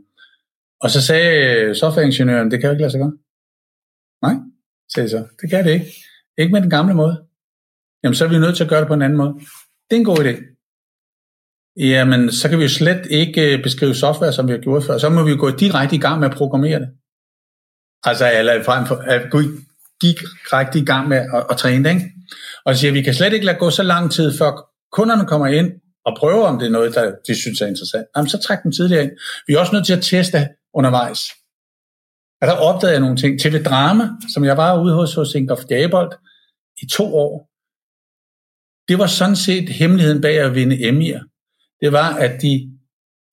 [0.83, 3.12] Og så sagde softwareingeniøren, det kan jo ikke lade sig gøre.
[4.22, 4.35] Nej,
[4.95, 5.26] sagde så.
[5.41, 5.87] Det kan det ikke.
[6.39, 7.24] Ikke med den gamle måde.
[8.03, 9.35] Jamen, så er vi nødt til at gøre det på en anden måde.
[9.91, 10.35] Det er en god idé.
[11.76, 14.99] Jamen, så kan vi jo slet ikke øh, beskrive software, som vi har gjort før.
[14.99, 16.89] Så må vi gå direkte i gang med at programmere det.
[18.05, 19.39] Altså, eller frem for at gå
[20.03, 22.11] direkte i gang med at, at træne det, ikke?
[22.64, 24.51] Og siger, at vi kan slet ikke lade gå så lang tid, før
[24.93, 25.72] kunderne kommer ind
[26.05, 28.07] og prøver, om det er noget, der de synes er interessant.
[28.16, 29.12] Jamen, så træk dem tidligere ind.
[29.47, 31.20] Vi er også nødt til at teste undervejs.
[32.41, 33.41] Og der opdagede jeg nogle ting.
[33.41, 36.12] TV Drama, som jeg var ude hos hos Ingolf Gabold
[36.83, 37.49] i to år,
[38.89, 41.33] det var sådan set hemmeligheden bag at vinde Emmy'er
[41.83, 42.70] det var, at de,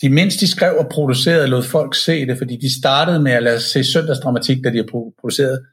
[0.01, 3.43] de mens de skrev og producerede, lod folk se det, fordi de startede med at
[3.43, 5.65] lade se søndagsdramatik, da de har produceret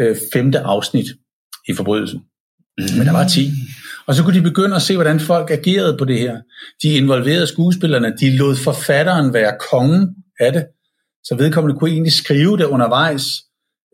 [0.00, 1.06] øh, femte afsnit
[1.68, 2.20] i forbrydelsen.
[2.78, 3.50] Men der var 10.
[4.06, 6.40] Og så kunne de begynde at se, hvordan folk agerede på det her.
[6.82, 10.66] De involverede skuespillerne, de lod forfatteren være kongen af det,
[11.28, 13.24] så vedkommende kunne egentlig skrive det undervejs.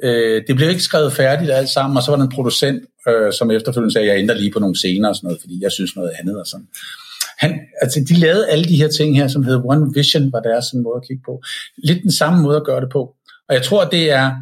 [0.02, 3.32] Øh, det blev ikke skrevet færdigt alt sammen, og så var der en producent, øh,
[3.32, 5.96] som efterfølgende sagde, jeg ændrer lige på nogle scener og sådan noget, fordi jeg synes
[5.96, 6.66] noget andet og sådan.
[7.38, 10.64] Han, altså, de lavede alle de her ting her, som hedder One Vision, var deres
[10.64, 11.42] sådan måde at kigge på.
[11.76, 13.14] Lidt den samme måde at gøre det på.
[13.48, 14.32] Og jeg tror, det er,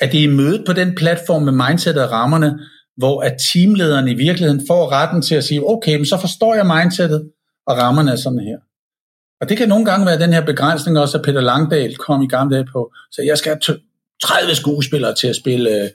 [0.00, 2.58] at det er i mødet på den platform med mindset og rammerne,
[2.96, 6.66] hvor at teamlederen i virkeligheden får retten til at sige, okay, men så forstår jeg
[6.66, 7.30] mindsetet,
[7.66, 8.58] og rammerne er sådan her.
[9.42, 12.28] Og det kan nogle gange være den her begrænsning også, at Peter Langdal kom i
[12.28, 13.78] gamle dage på, så jeg skal have
[14.22, 15.88] 30 skuespillere til at spille, øh,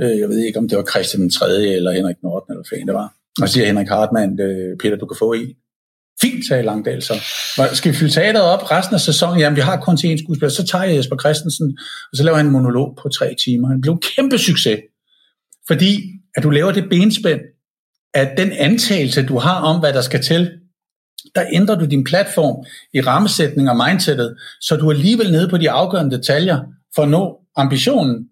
[0.00, 1.46] øh, jeg ved ikke, om det var Christian 3.
[1.48, 3.14] eller Henrik Norden, eller hvad det var.
[3.40, 5.48] Og så siger Henrik Hartmann, øh, Peter, du kan få en.
[6.20, 7.14] Fint, sagde Langdal så.
[7.72, 9.40] Skal vi fylde teateret op resten af sæsonen?
[9.40, 10.50] Jamen, vi har kun til en skuespiller.
[10.50, 11.78] Så tager jeg Jesper Christensen,
[12.12, 13.68] og så laver han en monolog på tre timer.
[13.68, 14.78] Han blev en kæmpe succes.
[15.66, 16.00] Fordi,
[16.36, 17.40] at du laver det benspænd,
[18.14, 20.50] at den antagelse, du har om, hvad der skal til,
[21.34, 25.58] der ændrer du din platform i rammesætning og mindsetet, så du er alligevel nede på
[25.58, 26.60] de afgørende detaljer
[26.94, 28.28] for at nå ambitionen.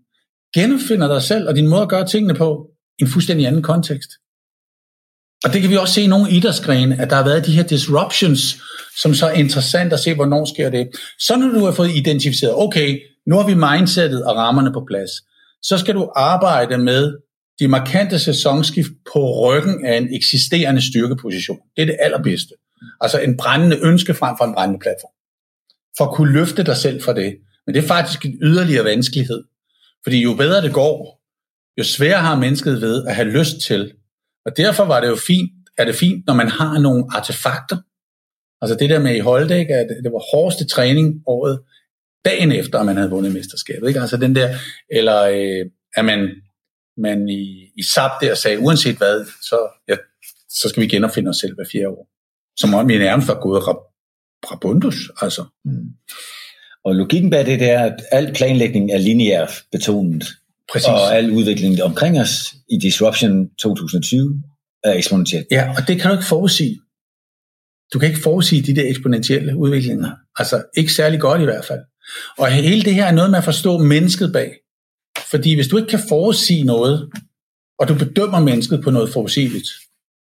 [0.54, 2.66] Genfinder dig selv og din måde at gøre tingene på
[2.98, 4.10] i en fuldstændig anden kontekst.
[5.44, 7.62] Og det kan vi også se i nogle idrætsgrene, at der har været de her
[7.62, 8.62] disruptions,
[9.02, 10.88] som så er interessant at se, hvornår sker det.
[11.18, 15.10] Så når du har fået identificeret, okay, nu har vi mindsetet og rammerne på plads,
[15.62, 17.12] så skal du arbejde med
[17.60, 21.58] de markante sæsonskift på ryggen af en eksisterende styrkeposition.
[21.76, 22.54] Det er det allerbedste.
[23.00, 25.12] Altså en brændende ønske frem for en brændende platform.
[25.98, 27.38] For at kunne løfte dig selv fra det.
[27.66, 29.44] Men det er faktisk en yderligere vanskelighed.
[30.02, 31.20] Fordi jo bedre det går,
[31.78, 33.92] jo sværere har mennesket ved at have lyst til.
[34.46, 37.76] Og derfor var det jo fint, er det fint, når man har nogle artefakter.
[38.62, 41.60] Altså det der med i Holdæk, at det var hårdeste træning året,
[42.24, 43.88] dagen efter, at man havde vundet mesterskabet.
[43.88, 44.00] Ikke?
[44.00, 44.56] Altså den der,
[44.90, 46.30] eller øh, at man,
[46.96, 49.96] man i, i SAP der sagde, uanset hvad, så, ja,
[50.48, 52.09] så skal vi genopfinde os selv hver fjerde år.
[52.60, 53.62] Som om vi nærmest var gået
[54.50, 55.10] rabundus.
[55.22, 55.44] Altså.
[55.64, 55.88] Mm.
[56.84, 60.24] Og logikken bag det, det er, at al planlægning er lineær betonet.
[60.72, 60.88] Præcis.
[60.88, 64.42] Og al udvikling omkring os i Disruption 2020
[64.84, 65.46] er eksponentielt.
[65.50, 66.80] Ja, og det kan du ikke forudsige.
[67.92, 70.10] Du kan ikke forudsige de der eksponentielle udviklinger.
[70.36, 71.80] Altså ikke særlig godt i hvert fald.
[72.38, 74.52] Og hele det her er noget med at forstå mennesket bag.
[75.30, 77.10] Fordi hvis du ikke kan forudsige noget,
[77.78, 79.68] og du bedømmer mennesket på noget forudsigeligt,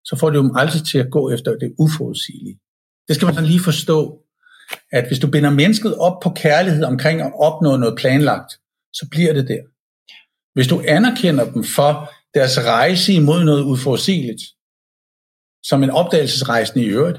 [0.05, 2.59] så får du dem aldrig til at gå efter det uforudsigelige.
[3.09, 4.19] Det skal man så lige forstå,
[4.93, 8.53] at hvis du binder mennesket op på kærlighed omkring at opnå noget planlagt,
[8.93, 9.63] så bliver det der.
[10.55, 14.43] Hvis du anerkender dem for deres rejse imod noget uforudsigeligt,
[15.63, 17.19] som en opdagelsesrejsende i øvrigt,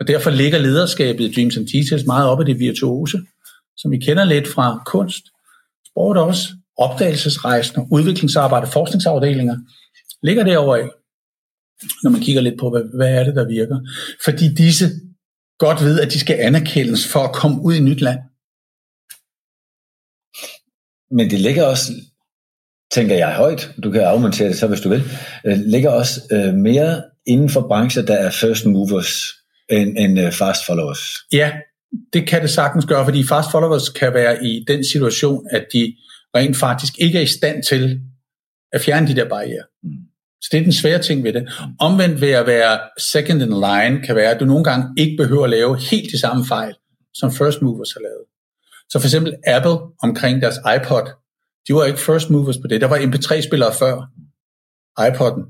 [0.00, 3.18] og derfor ligger lederskabet i Dreams and Details meget op i det virtuose,
[3.76, 5.24] som vi kender lidt fra kunst,
[5.90, 9.56] sport også, opdagelsesrejsende, udviklingsarbejde, forskningsafdelinger,
[10.22, 10.88] ligger derovre af,
[12.02, 13.78] når man kigger lidt på, hvad, hvad er det, der virker.
[14.24, 14.90] Fordi disse
[15.58, 18.18] godt ved, at de skal anerkendes for at komme ud i nyt land.
[21.10, 21.92] Men det ligger også,
[22.92, 25.02] tænker jeg højt, du kan afmontere det så, hvis du vil,
[25.46, 29.12] øh, ligger også øh, mere inden for brancher, der er first movers
[29.68, 31.00] end, end øh, fast followers.
[31.32, 31.52] Ja,
[32.12, 35.96] det kan det sagtens gøre, fordi fast followers kan være i den situation, at de
[36.36, 38.00] rent faktisk ikke er i stand til
[38.72, 39.64] at fjerne de der barriere.
[39.82, 39.90] Mm.
[40.42, 41.48] Så det er den svære ting ved det.
[41.80, 45.44] Omvendt ved at være second in line, kan være, at du nogle gange ikke behøver
[45.44, 46.74] at lave helt de samme fejl,
[47.14, 48.24] som first movers har lavet.
[48.90, 51.06] Så for eksempel Apple omkring deres iPod,
[51.68, 52.80] de var ikke first movers på det.
[52.80, 53.94] Der var MP3-spillere før
[55.08, 55.44] iPod'en.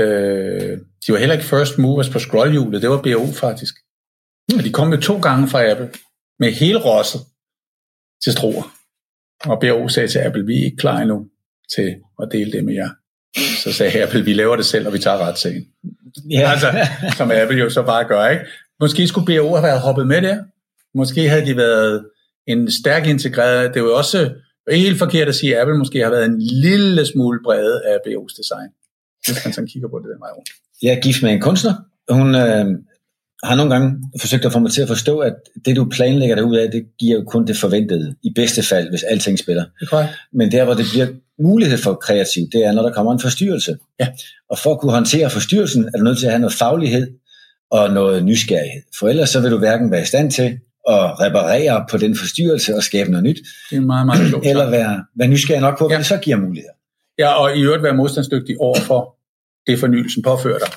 [0.00, 2.82] Øh, de var heller ikke first movers på scrollhjulet.
[2.82, 3.74] Det var BO faktisk.
[4.58, 5.90] Og de kom jo to gange fra Apple
[6.38, 7.20] med hele rosset
[8.24, 8.74] til stroer.
[9.44, 11.26] Og BO sagde til Apple, vi er ikke klar endnu
[11.74, 12.90] til at dele det med jer.
[13.36, 15.66] Så sagde Apple, vi laver det selv, og vi tager retssagen.
[16.30, 16.50] Ja.
[16.50, 16.72] Altså,
[17.16, 18.44] som Apple jo så bare gør, ikke?
[18.80, 20.38] Måske skulle BO have været hoppet med der.
[20.94, 22.04] Måske havde de været
[22.46, 23.74] en stærk integreret.
[23.74, 24.30] Det er jo også
[24.70, 28.36] helt forkert at sige, at Apple måske har været en lille smule brede af BO's
[28.40, 28.68] design.
[29.26, 30.50] Hvis man sådan kigger på det den vej rundt.
[30.82, 31.74] Jeg er gift med en kunstner.
[32.10, 32.66] Hun øh,
[33.44, 36.44] har nogle gange forsøgt at få mig til at forstå, at det du planlægger dig
[36.44, 38.14] ud af, det giver jo kun det forventede.
[38.22, 39.64] I bedste fald, hvis alting spiller.
[39.80, 39.88] Det
[40.32, 41.06] Men der, hvor det bliver
[41.42, 43.76] mulighed for kreativ, det er, når der kommer en forstyrrelse.
[44.00, 44.08] Ja.
[44.50, 47.06] Og for at kunne håndtere forstyrrelsen, er du nødt til at have noget faglighed
[47.70, 48.82] og noget nysgerrighed.
[48.98, 50.58] For ellers så vil du hverken være i stand til
[50.88, 53.38] at reparere på den forstyrrelse og skabe noget nyt.
[53.70, 54.46] Det er meget, meget klogt.
[54.50, 55.98] Eller være, være nysgerrig nok på, hvad ja.
[55.98, 56.72] det så giver muligheder.
[57.18, 59.16] Ja, og i øvrigt være modstandsdygtig over for
[59.66, 60.68] det fornyelsen påfører dig.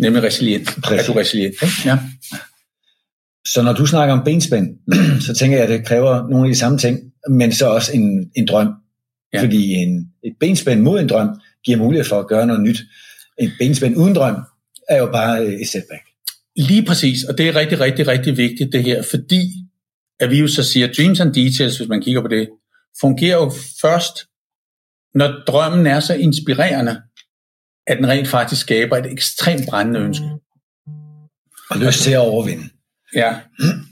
[0.00, 0.78] Nemlig resilient.
[0.84, 1.08] Præcis.
[1.08, 1.54] Er du resilient?
[1.84, 1.98] Ja.
[3.46, 4.68] Så når du snakker om benspænd,
[5.26, 6.98] så tænker jeg, at det kræver nogle af de samme ting,
[7.30, 8.74] men så også en, en drøm.
[9.34, 9.42] Ja.
[9.42, 11.28] Fordi en, et benspænd mod en drøm
[11.64, 12.78] giver mulighed for at gøre noget nyt.
[13.40, 14.36] En benspænd uden drøm
[14.88, 16.02] er jo bare et setback.
[16.56, 19.42] Lige præcis, og det er rigtig, rigtig, rigtig vigtigt det her, fordi
[20.20, 22.48] at vi jo så siger, dreams and details, hvis man kigger på det,
[23.00, 24.26] fungerer jo først,
[25.14, 27.02] når drømmen er så inspirerende,
[27.86, 30.24] at den rent faktisk skaber et ekstremt brændende ønske.
[31.70, 32.64] Og lyst til at overvinde.
[33.14, 33.40] Ja,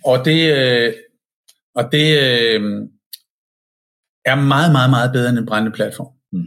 [0.05, 0.93] og det, øh,
[1.75, 2.63] og det øh,
[4.25, 6.13] er meget, meget, meget bedre end en brændende platform.
[6.33, 6.45] Mm.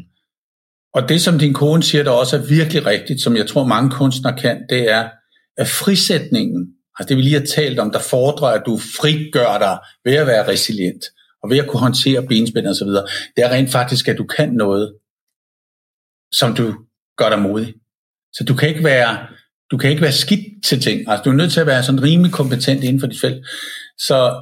[0.93, 3.91] Og det, som din kone siger, der også er virkelig rigtigt, som jeg tror mange
[3.91, 5.09] kunstnere kan, det er,
[5.57, 6.67] at frisætningen,
[6.99, 10.27] altså det vi lige har talt om, der fordrer, at du frigør dig ved at
[10.27, 11.03] være resilient,
[11.43, 14.25] og ved at kunne håndtere benspænd og så videre, det er rent faktisk, at du
[14.25, 14.95] kan noget,
[16.33, 16.75] som du
[17.17, 17.73] gør dig modig.
[18.33, 19.27] Så du kan ikke være,
[19.71, 21.09] du kan ikke være skidt til ting.
[21.09, 23.45] Altså, du er nødt til at være sådan rimelig kompetent inden for dit felt.
[23.97, 24.41] Så,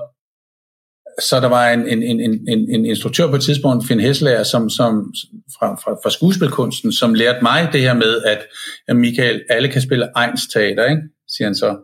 [1.19, 4.69] så der var en, en, en, en, en instruktør på et tidspunkt, Finn Hesselager, som,
[4.69, 5.13] som,
[5.59, 8.39] fra, fra, fra skuespilkunsten, som lærte mig det her med, at
[8.87, 11.01] ja, Michael, alle kan spille egens teater, ikke?
[11.27, 11.77] siger han så.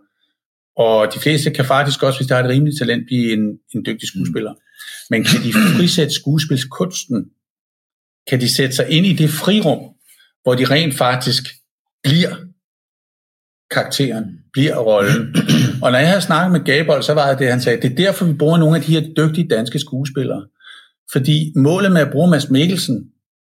[0.78, 3.86] Og de fleste kan faktisk også, hvis de har et rimeligt talent, blive en, en
[3.86, 4.54] dygtig skuespiller.
[5.10, 7.26] Men kan de frisætte skuespilskunsten?
[8.30, 9.80] Kan de sætte sig ind i det frirum,
[10.44, 11.44] hvor de rent faktisk
[12.04, 12.36] bliver
[13.72, 15.36] karakteren, bliver rollen.
[15.84, 17.96] Og når jeg havde snakket med Gabold, så var det det, han sagde, det er
[17.96, 20.48] derfor, vi bruger nogle af de her dygtige danske skuespillere.
[21.12, 23.12] Fordi målet med at bruge Mads Mikkelsen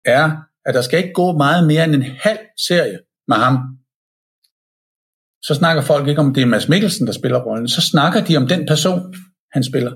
[0.04, 0.30] er,
[0.66, 2.98] at der skal ikke gå meget mere end en halv serie
[3.28, 3.58] med ham.
[5.42, 7.68] Så snakker folk ikke om, det er Mads Mikkelsen, der spiller rollen.
[7.68, 9.14] Så snakker de om den person,
[9.52, 9.92] han spiller.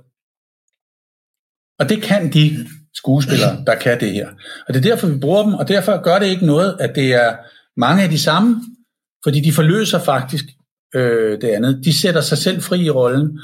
[1.79, 4.29] Og det kan de, skuespillere, der kan det her.
[4.69, 7.15] Og det er derfor, vi bruger dem, og derfor gør det ikke noget, at det
[7.15, 7.37] er
[7.77, 8.63] mange af de samme,
[9.25, 10.45] fordi de forløser faktisk
[10.95, 11.81] øh, det andet.
[11.85, 13.41] De sætter sig selv fri i rollen,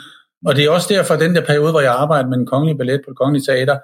[0.46, 2.78] og det er også derfor, at den der periode, hvor jeg arbejdede med den kongelige
[2.78, 3.78] ballet på det kongelige teater,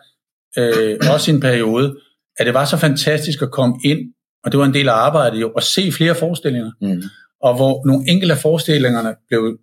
[0.59, 1.97] øh, også en periode,
[2.39, 3.99] at det var så fantastisk at komme ind,
[4.45, 7.03] og det var en del af arbejdet jo, at se flere forestillinger, mm.
[7.43, 9.59] og hvor nogle enkelte af forestillingerne blev,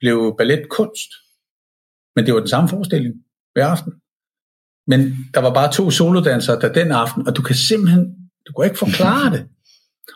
[0.00, 1.10] blev balletkunst,
[2.16, 3.14] men det var den samme forestilling
[3.54, 3.92] hver aften.
[4.86, 8.14] Men der var bare to solodansere der den aften, og du kan simpelthen,
[8.46, 9.46] du kan ikke forklare det.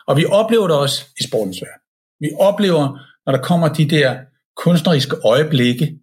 [0.07, 1.81] Og vi oplever det også i sportens verden.
[2.19, 4.17] Vi oplever, når der kommer de der
[4.63, 5.97] kunstneriske øjeblikke,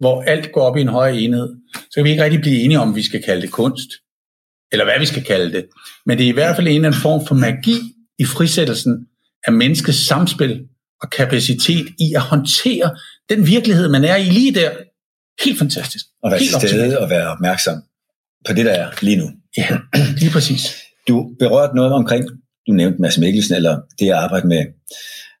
[0.00, 2.78] hvor alt går op i en højere enhed, så kan vi ikke rigtig blive enige
[2.78, 3.88] om, at vi skal kalde det kunst,
[4.72, 5.66] eller hvad vi skal kalde det.
[6.06, 7.78] Men det er i hvert fald en eller anden form for magi
[8.18, 9.06] i frisættelsen
[9.46, 10.68] af menneskets samspil
[11.02, 12.96] og kapacitet i at håndtere
[13.28, 14.70] den virkelighed, man er i lige der.
[15.44, 16.04] Helt fantastisk.
[16.22, 17.82] Og være til stede og være opmærksom
[18.46, 19.30] på det, der er lige nu.
[19.56, 19.78] Ja,
[20.20, 20.76] lige præcis.
[21.08, 22.24] Du berørte noget omkring,
[22.66, 24.64] du nævnte Mads Mikkelsen, eller det at arbejde med,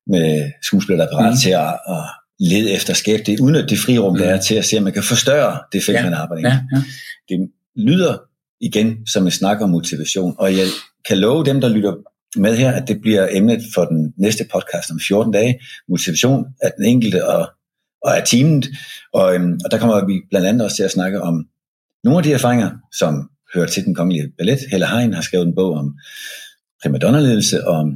[0.06, 1.38] med skuespillere, der er parat mm.
[1.38, 2.04] til at, at
[2.40, 5.02] lede efter skab det, udnytte det frirum, der er til at se, om man kan
[5.02, 6.04] forstørre det felt, Ja.
[6.04, 6.52] man arbejder i.
[6.52, 6.82] Ja, ja.
[7.28, 8.18] Det lyder
[8.60, 10.66] igen som en snak om motivation, og jeg
[11.08, 11.94] kan love dem, der lytter
[12.36, 15.60] med her, at det bliver emnet for den næste podcast om 14 dage.
[15.88, 17.50] Motivation af den enkelte og,
[18.02, 18.66] og af teamet.
[19.12, 21.46] Og, øhm, og der kommer vi blandt andet også til at snakke om
[22.04, 24.58] nogle af de erfaringer, som hører til den kongelige ballet.
[24.70, 25.98] Helle Hein har skrevet en bog om
[26.84, 27.92] primadonna-ledelse, og,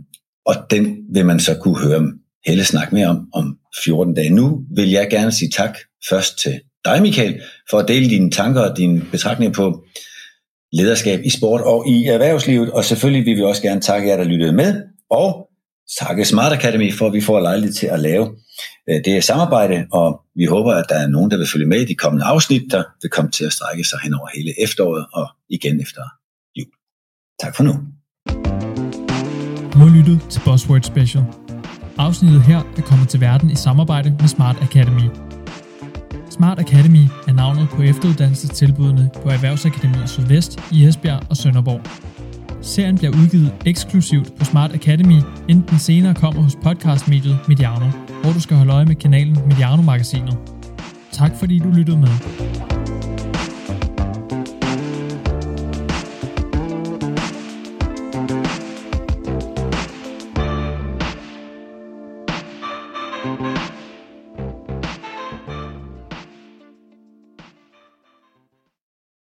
[0.47, 2.13] og den vil man så kunne høre
[2.47, 4.31] Helle snakke mere om om 14 dage.
[4.31, 5.79] Nu vil jeg gerne sige tak
[6.09, 9.85] først til dig, Michael, for at dele dine tanker og dine betragtninger på
[10.73, 14.25] lederskab i sport og i erhvervslivet, og selvfølgelig vil vi også gerne takke jer, der
[14.25, 15.49] lyttede med, og
[16.01, 18.37] takke Smart Academy for, at vi får lejlighed til at lave
[18.89, 21.81] øh, det her samarbejde, og vi håber, at der er nogen, der vil følge med
[21.81, 25.07] i de kommende afsnit, der vil komme til at strække sig hen over hele efteråret
[25.13, 26.03] og igen efter
[26.57, 26.73] jul.
[27.41, 27.75] Tak for nu.
[29.79, 31.25] Du har lyttet til Buzzword Special.
[31.99, 35.11] Afsnittet her er kommet til verden i samarbejde med Smart Academy.
[36.31, 41.81] Smart Academy er navnet på efteruddannelsestilbudene på Erhvervsakademiet Sydvest i Esbjerg og Sønderborg.
[42.63, 47.87] Serien bliver udgivet eksklusivt på Smart Academy, inden den senere kommer hos podcastmediet Mediano,
[48.23, 50.37] hvor du skal holde øje med kanalen Mediano-magasinet.
[51.13, 52.11] Tak fordi du lyttede med.